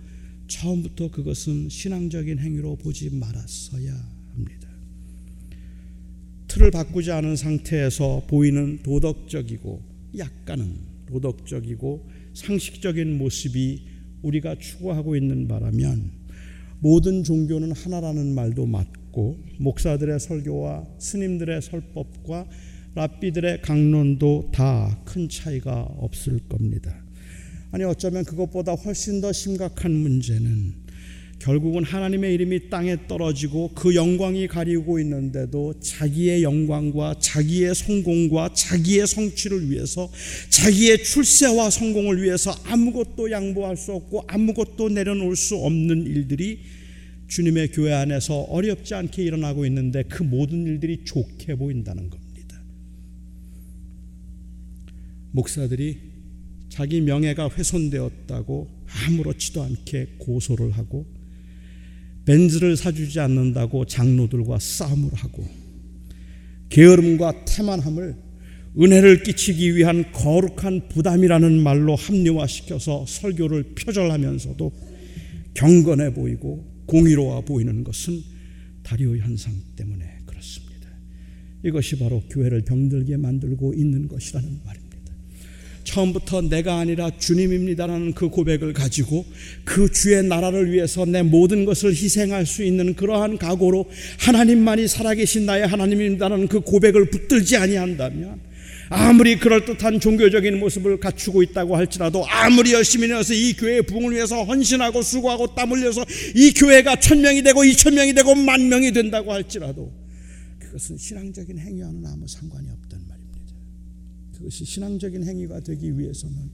처음부터 0.47 1.11
그것은 1.11 1.69
신앙적인 1.69 2.39
행위로 2.39 2.77
보지 2.77 3.11
말았어야 3.11 4.23
틀을 6.53 6.71
바꾸지 6.71 7.11
않은 7.13 7.35
상태에서 7.35 8.25
보이는 8.27 8.83
도덕적이고 8.83 9.81
약간은 10.19 10.77
도덕적이고 11.07 12.07
상식적인 12.35 13.17
모습이 13.17 13.87
우리가 14.21 14.57
추구하고 14.59 15.17
있는 15.17 15.49
바라면 15.49 16.11
모든 16.81 17.25
종교는 17.25 17.73
하나라는 17.73 18.35
말도 18.35 18.67
맞고 18.67 19.43
목사들의 19.61 20.21
설교와 20.21 20.85
스님들의 20.99 21.63
설법과 21.63 22.47
랍비들의 22.97 23.63
강론도 23.63 24.51
다 24.53 25.01
큰 25.07 25.31
차이가 25.31 25.81
없을 25.81 26.39
겁니다. 26.51 26.95
아니 27.71 27.85
어쩌면 27.85 28.25
그것보다 28.25 28.75
훨씬 28.75 29.23
더 29.23 29.33
심각한 29.33 29.91
문제는 29.91 30.82
결국은 31.43 31.83
하나님의 31.83 32.35
이름이 32.35 32.71
땅에 32.71 32.97
떨어지고 33.09 33.73
그 33.75 33.97
영광이 33.97 34.47
가리고 34.47 35.01
있는데도 35.01 35.75
자기의 35.81 36.45
영광과 36.45 37.17
자기의 37.19 37.75
성공과 37.75 38.53
자기의 38.55 39.09
성취를 39.09 39.69
위해서 39.69 40.09
자기의 40.51 41.03
출세와 41.03 41.71
성공을 41.71 42.23
위해서 42.23 42.53
아무것도 42.65 43.33
양보할 43.33 43.77
수 43.77 43.93
없고 43.93 44.23
아무것도 44.29 44.91
내려놓을 44.91 45.35
수 45.35 45.57
없는 45.57 46.07
일들이 46.07 46.61
주님의 47.27 47.73
교회 47.73 47.93
안에서 47.93 48.43
어렵지 48.43 48.95
않게 48.95 49.25
일어나고 49.25 49.67
있는데 49.67 50.05
그 50.05 50.23
모든 50.23 50.65
일들이 50.65 51.03
좋게 51.05 51.57
보인다는 51.57 52.09
겁니다. 52.09 52.63
목사들이 55.33 55.99
자기 56.69 57.01
명예가 57.01 57.49
훼손되었다고 57.49 58.69
아무렇지도 58.87 59.63
않게 59.65 60.07
고소를 60.19 60.71
하고 60.71 61.22
벤즈를 62.25 62.77
사주지 62.77 63.21
않는다고 63.21 63.85
장로들과 63.85 64.59
싸움을 64.59 65.13
하고 65.15 65.47
게으름과 66.69 67.45
태만함을 67.45 68.17
은혜를 68.81 69.23
끼치기 69.23 69.77
위한 69.77 70.11
거룩한 70.13 70.89
부담이라는 70.89 71.63
말로 71.63 71.95
합리화시켜서 71.95 73.05
설교를 73.07 73.75
표절하면서도 73.75 74.73
경건해 75.55 76.15
보이고 76.15 76.65
공의로워 76.87 77.43
보이는 77.43 77.85
것은 77.85 78.23
다리오 78.83 79.17
현상 79.17 79.53
때문에 79.77 80.21
그렇습니다. 80.25 80.89
이것이 81.65 81.99
바로 81.99 82.23
교회를 82.31 82.63
병들게 82.63 83.19
만들고 83.19 83.75
있는 83.75 84.09
것이라는 84.09 84.61
말입니다. 84.65 84.82
처음부터 85.93 86.43
내가 86.43 86.79
아니라 86.79 87.11
주님입니다라는 87.19 88.15
그 88.15 88.31
고백을 88.31 88.73
가지고 88.73 89.27
그 89.65 89.91
주의 89.93 90.23
나라를 90.23 90.73
위해서 90.73 91.05
내 91.05 91.23
모든 91.23 91.67
것을 91.67 91.91
희생할 91.91 92.47
수 92.47 92.65
있는 92.65 92.95
그러한 92.95 93.37
각오로 93.37 93.91
하나님만이 94.19 94.89
살아계신 94.89 95.45
나의 95.45 95.67
하나님입니다라는 95.67 96.49
그 96.49 96.61
고백을 96.61 97.11
붙들지 97.11 97.59
아니한다면 97.59 98.41
아무리 98.89 99.39
그럴듯한 99.39 100.01
종교적인 100.01 100.59
모습을 100.59 100.99
갖추고 100.99 101.43
있다고 101.43 101.77
할지라도 101.77 102.27
아무리 102.27 102.73
열심히 102.73 103.09
내어서 103.09 103.35
이 103.35 103.53
교회의 103.55 103.83
부흥을 103.83 104.15
위해서 104.15 104.45
헌신하고 104.45 105.03
수고하고 105.03 105.55
땀 105.55 105.73
흘려서 105.73 106.05
이 106.35 106.53
교회가 106.53 106.97
천 107.01 107.21
명이 107.21 107.43
되고 107.43 107.65
이천 107.65 107.95
명이 107.95 108.15
되고 108.15 108.35
만 108.35 108.69
명이 108.69 108.93
된다고 108.93 109.33
할지라도 109.33 109.93
그것은 110.59 110.97
신앙적인 110.97 111.59
행위와는 111.59 112.07
아무 112.07 112.27
상관이 112.27 112.69
없다. 112.71 113.12
그것이 114.43 114.65
신앙적인 114.65 115.25
행위가 115.25 115.61
되기 115.61 115.97
위해서는 115.97 116.51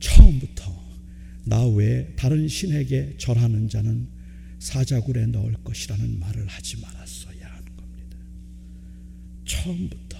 처음부터 0.00 0.88
나 1.46 1.66
외에 1.66 2.14
다른 2.14 2.46
신에게 2.46 3.16
절하는 3.16 3.68
자는 3.68 4.06
사자굴에 4.58 5.26
넣을 5.26 5.54
것이라는 5.64 6.20
말을 6.20 6.46
하지 6.46 6.78
말았어야 6.80 7.46
하는 7.46 7.76
겁니다. 7.76 8.18
처음부터 9.46 10.18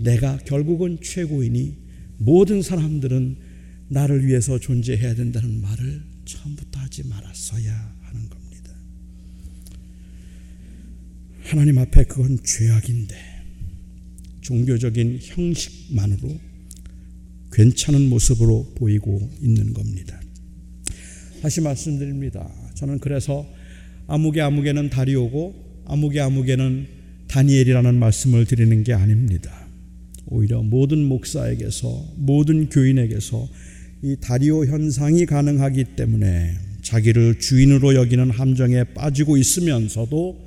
내가 0.00 0.36
결국은 0.38 0.98
최고이니 1.02 1.78
모든 2.18 2.60
사람들은 2.60 3.38
나를 3.88 4.26
위해서 4.26 4.58
존재해야 4.58 5.14
된다는 5.14 5.62
말을 5.62 6.02
처음부터 6.26 6.80
하지 6.80 7.06
말았어야 7.08 7.96
하는 8.02 8.28
겁니다. 8.28 8.70
하나님 11.44 11.78
앞에 11.78 12.04
그건 12.04 12.38
죄악인데 12.42 13.35
종교적인 14.46 15.18
형식만으로 15.22 16.38
괜찮은 17.52 18.08
모습으로 18.08 18.74
보이고 18.76 19.28
있는 19.42 19.74
겁니다. 19.74 20.20
다시 21.42 21.60
말씀드립니다. 21.60 22.48
저는 22.74 23.00
그래서 23.00 23.44
아무개 24.06 24.40
아무개는 24.40 24.90
다리오고 24.90 25.82
아무개 25.86 26.20
아무개는 26.20 26.86
다니엘이라는 27.26 27.98
말씀을 27.98 28.44
드리는 28.44 28.84
게 28.84 28.92
아닙니다. 28.92 29.66
오히려 30.26 30.62
모든 30.62 31.04
목사에게서 31.04 32.14
모든 32.16 32.68
교인에게서 32.68 33.48
이 34.02 34.16
다리오 34.20 34.64
현상이 34.64 35.26
가능하기 35.26 35.96
때문에 35.96 36.54
자기를 36.82 37.40
주인으로 37.40 37.96
여기는 37.96 38.30
함정에 38.30 38.84
빠지고 38.94 39.38
있으면서도 39.38 40.46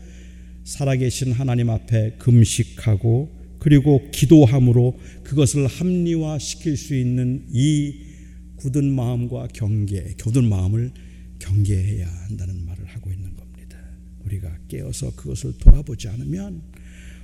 살아계신 0.63 1.33
하나님 1.33 1.69
앞에 1.69 2.15
금식하고 2.17 3.38
그리고 3.59 4.09
기도함으로 4.11 4.99
그것을 5.23 5.67
합리화시킬 5.67 6.77
수 6.77 6.95
있는 6.95 7.45
이 7.51 8.05
굳은 8.55 8.91
마음과 8.91 9.49
경계, 9.53 10.15
교든 10.17 10.47
마음을 10.49 10.91
경계해야 11.39 12.07
한다는 12.27 12.65
말을 12.65 12.85
하고 12.85 13.11
있는 13.11 13.35
겁니다. 13.35 13.77
우리가 14.25 14.57
깨어서 14.67 15.15
그것을 15.15 15.57
돌아보지 15.57 16.07
않으면 16.09 16.61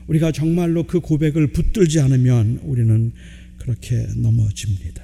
우리가 0.08 0.32
정말로 0.32 0.84
그 0.84 1.00
고백을 1.00 1.48
붙들지 1.48 2.00
않으면 2.00 2.60
우리는 2.64 3.12
그렇게 3.58 4.08
넘어집니다. 4.16 5.04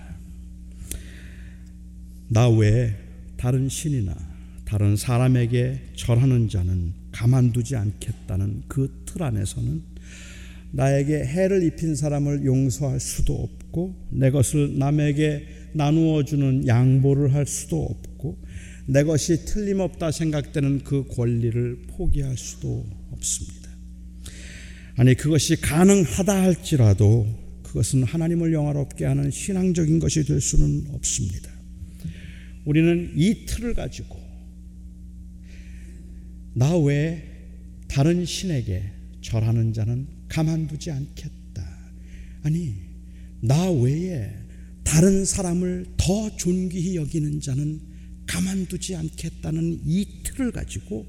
나 2.30 2.50
외에 2.50 2.94
다른 3.36 3.68
신이나 3.68 4.16
다른 4.64 4.96
사람에게 4.96 5.82
절하는 5.96 6.48
자는 6.48 6.94
가만두지 7.12 7.76
않겠다는 7.76 8.64
그 8.68 9.02
틀 9.12 9.24
안에서는 9.24 9.91
나에게 10.72 11.26
해를 11.26 11.64
입힌 11.64 11.96
사람을 11.96 12.46
용서할 12.46 13.00
수도 13.00 13.36
없고 13.36 14.08
내 14.12 14.32
것을 14.32 14.78
남에게 14.78 15.46
나누어 15.74 16.24
주는 16.24 16.68
양보를 16.68 17.34
할 17.34 17.46
수도 17.46 17.84
없고 17.84 18.38
내 18.88 19.04
것이 19.04 19.46
틀림없다 19.46 20.12
생각되는 20.12 20.84
그 20.84 21.06
권리를 21.08 21.84
포기할 21.88 22.38
수도 22.38 22.86
없습니다. 23.12 23.70
아니 24.96 25.16
그것이 25.16 25.60
가능하다 25.60 26.42
할지라도 26.42 27.28
그것은 27.64 28.04
하나님을 28.04 28.54
영화롭게 28.54 29.06
하는 29.06 29.32
신앙적인 29.32 30.00
것이 30.00 30.26
될 30.26 30.42
수는 30.42 30.88
없습니다. 30.94 31.50
우리는 32.66 33.12
이 33.16 33.46
틀을 33.46 33.74
가지고 33.74 34.20
나 36.54 36.78
외에 36.78 37.24
다른 37.88 38.26
신에게 38.26 38.84
절하는 39.22 39.74
자는 39.74 40.08
가만두지 40.32 40.92
않겠다. 40.92 41.92
아니, 42.44 42.74
나 43.42 43.70
외에 43.70 44.34
다른 44.84 45.26
사람을 45.26 45.86
더 45.98 46.36
존귀히 46.38 46.96
여기는 46.96 47.42
자는 47.42 47.82
가만두지 48.26 48.96
않겠다는 48.96 49.82
이 49.86 50.08
틀을 50.24 50.52
가지고 50.52 51.06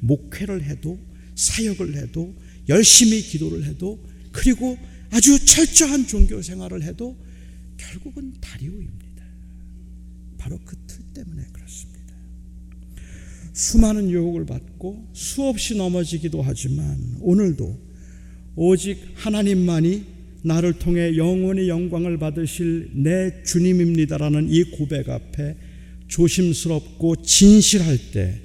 목회를 0.00 0.64
해도 0.64 0.98
사역을 1.36 1.94
해도 1.96 2.34
열심히 2.68 3.22
기도를 3.22 3.64
해도 3.64 4.04
그리고 4.32 4.76
아주 5.10 5.44
철저한 5.44 6.08
종교 6.08 6.42
생활을 6.42 6.82
해도 6.82 7.16
결국은 7.76 8.34
다리오입니다. 8.40 9.24
바로 10.36 10.58
그 10.64 10.76
틀 10.86 11.00
때문에 11.14 11.44
그렇습니다. 11.52 12.14
수많은 13.52 14.10
유혹을 14.10 14.46
받고 14.46 15.10
수없이 15.12 15.76
넘어지기도 15.76 16.42
하지만 16.42 17.16
오늘도 17.20 17.93
오직 18.56 18.98
하나님만이 19.14 20.04
나를 20.42 20.74
통해 20.74 21.16
영원히 21.16 21.68
영광을 21.68 22.18
받으실 22.18 22.90
내 22.92 23.42
주님입니다라는 23.44 24.48
이 24.50 24.62
고백 24.64 25.08
앞에 25.08 25.56
조심스럽고 26.06 27.22
진실할 27.22 27.98
때 28.12 28.40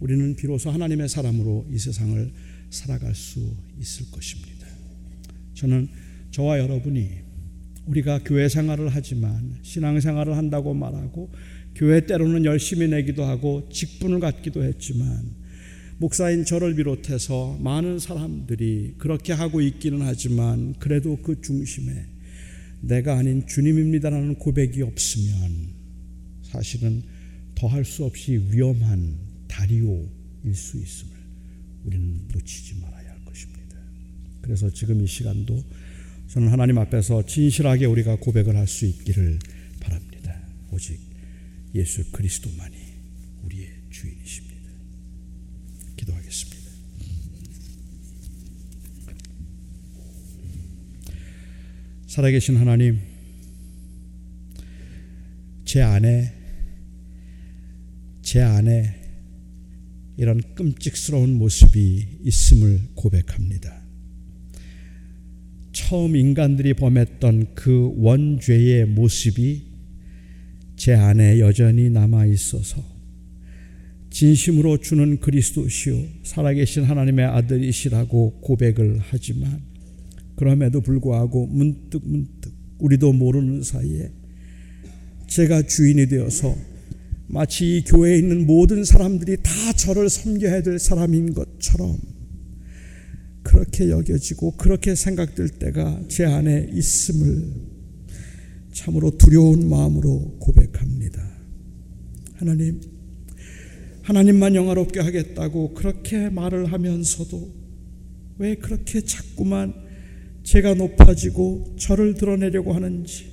우리는 0.00 0.36
비로소 0.36 0.70
하나님의 0.70 1.08
사람으로 1.08 1.66
이 1.72 1.78
세상을 1.78 2.30
살아갈 2.70 3.14
수 3.14 3.40
있을 3.80 4.10
것입니다. 4.10 4.66
저는 5.54 5.88
저와 6.30 6.58
여러분이 6.58 7.08
우리가 7.86 8.22
교회 8.24 8.48
생활을 8.48 8.88
하지만 8.90 9.56
신앙 9.62 9.98
생활을 9.98 10.36
한다고 10.36 10.74
말하고 10.74 11.32
교회 11.74 12.04
때로는 12.04 12.44
열심히 12.44 12.86
내기도 12.88 13.24
하고 13.24 13.68
직분을 13.72 14.20
갖기도 14.20 14.62
했지만 14.62 15.37
목사인 16.00 16.44
저를 16.44 16.76
비롯해서 16.76 17.58
많은 17.60 17.98
사람들이 17.98 18.94
그렇게 18.98 19.32
하고 19.32 19.60
있기는 19.60 20.00
하지만 20.02 20.74
그래도 20.78 21.16
그 21.16 21.40
중심에 21.40 22.06
내가 22.80 23.18
아닌 23.18 23.44
주님입니다라는 23.46 24.36
고백이 24.36 24.82
없으면 24.82 25.74
사실은 26.42 27.02
더할 27.56 27.84
수 27.84 28.04
없이 28.04 28.40
위험한 28.50 29.18
다리오일 29.48 30.54
수 30.54 30.78
있음을 30.80 31.12
우리는 31.84 32.28
놓치지 32.32 32.76
말아야 32.80 33.10
할 33.10 33.24
것입니다. 33.24 33.76
그래서 34.40 34.70
지금 34.70 35.02
이 35.02 35.06
시간도 35.06 35.64
저는 36.28 36.48
하나님 36.48 36.78
앞에서 36.78 37.26
진실하게 37.26 37.86
우리가 37.86 38.16
고백을 38.20 38.56
할 38.56 38.68
수 38.68 38.86
있기를 38.86 39.40
바랍니다. 39.80 40.40
오직 40.70 41.00
예수 41.74 42.08
그리스도만이 42.12 42.76
우리의 43.42 43.68
주인이십니다. 43.90 44.47
살아계신 52.18 52.56
하나님, 52.56 52.98
제 55.64 55.80
안에, 55.80 56.32
제 58.22 58.40
안에 58.40 58.96
이런 60.16 60.42
끔찍스러운 60.56 61.34
모습이 61.34 62.18
있음을 62.24 62.80
고백합니다. 62.96 63.84
처음 65.70 66.16
인간들이 66.16 66.74
범했던 66.74 67.54
그 67.54 67.92
원죄의 67.94 68.86
모습이 68.86 69.68
제 70.74 70.94
안에 70.94 71.38
여전히 71.38 71.88
남아 71.88 72.26
있어서 72.26 72.82
진심으로 74.10 74.78
주는 74.78 75.20
그리스도시요 75.20 76.04
살아계신 76.24 76.82
하나님의 76.82 77.26
아들이시라고 77.26 78.40
고백을 78.40 78.98
하지만 79.02 79.77
그럼에도 80.38 80.80
불구하고 80.80 81.48
문득 81.48 82.00
문득 82.04 82.52
우리도 82.78 83.12
모르는 83.12 83.64
사이에 83.64 84.12
제가 85.26 85.62
주인이 85.62 86.06
되어서 86.06 86.56
마치 87.26 87.78
이 87.78 87.84
교회에 87.84 88.18
있는 88.18 88.46
모든 88.46 88.84
사람들이 88.84 89.38
다 89.42 89.72
저를 89.72 90.08
섬겨야 90.08 90.62
될 90.62 90.78
사람인 90.78 91.34
것처럼 91.34 91.98
그렇게 93.42 93.90
여겨지고 93.90 94.52
그렇게 94.52 94.94
생각될 94.94 95.48
때가 95.48 96.02
제 96.08 96.24
안에 96.24 96.70
있음을 96.72 97.52
참으로 98.72 99.18
두려운 99.18 99.68
마음으로 99.68 100.36
고백합니다. 100.38 101.28
하나님, 102.34 102.80
하나님만 104.02 104.54
영화롭게 104.54 105.00
하겠다고 105.00 105.74
그렇게 105.74 106.30
말을 106.30 106.72
하면서도 106.72 107.54
왜 108.38 108.54
그렇게 108.54 109.00
자꾸만 109.00 109.87
제가 110.48 110.72
높아지고 110.72 111.76
저를 111.78 112.14
드러내려고 112.14 112.72
하는지 112.72 113.26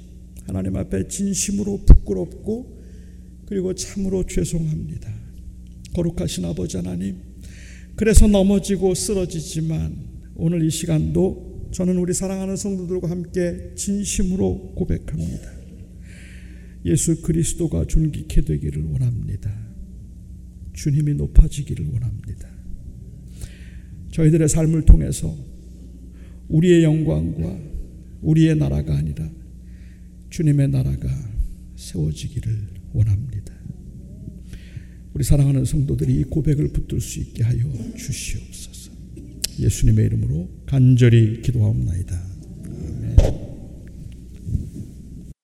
하나님 0.48 0.76
앞에 0.76 1.08
진심으로 1.08 1.86
부끄럽고 1.86 2.84
그리고 3.46 3.74
참으로 3.74 4.26
죄송합니다. 4.26 5.14
거룩하신 5.94 6.44
아버지 6.44 6.76
하나님, 6.76 7.22
그래서 7.96 8.28
넘어지고 8.28 8.94
쓰러지지만 8.96 9.96
오늘 10.36 10.66
이 10.66 10.70
시간도 10.70 11.70
저는 11.72 11.98
우리 11.98 12.14
사랑하는 12.14 12.58
성도들과 12.58 13.10
함께 13.10 13.72
진심으로 13.76 14.74
고백합니다. 14.76 15.54
예수 16.84 17.22
그리스도가 17.22 17.86
존귀케 17.86 18.42
되기를 18.42 18.84
원합니다. 18.84 19.58
주님이 20.74 21.14
높아지기를 21.14 21.86
원합니다. 21.94 22.50
저희들의 24.12 24.50
삶을 24.50 24.82
통해서 24.84 25.55
우리의 26.50 26.84
영광과 26.84 27.58
우리의 28.22 28.56
나라가 28.56 28.96
아니라 28.96 29.30
주님의 30.30 30.70
나라가 30.70 31.10
세워지기를 31.76 32.68
원합니다. 32.94 33.54
우리 35.14 35.24
사랑하는 35.24 35.64
성도들이 35.64 36.20
이 36.20 36.24
고백을 36.24 36.70
붙들 36.70 37.00
수 37.00 37.20
있게 37.20 37.44
하여 37.44 37.60
주시옵소서. 37.96 38.92
예수님의 39.60 40.06
이름으로 40.08 40.50
간절히 40.66 41.42
기도하옵나이다. 41.42 42.22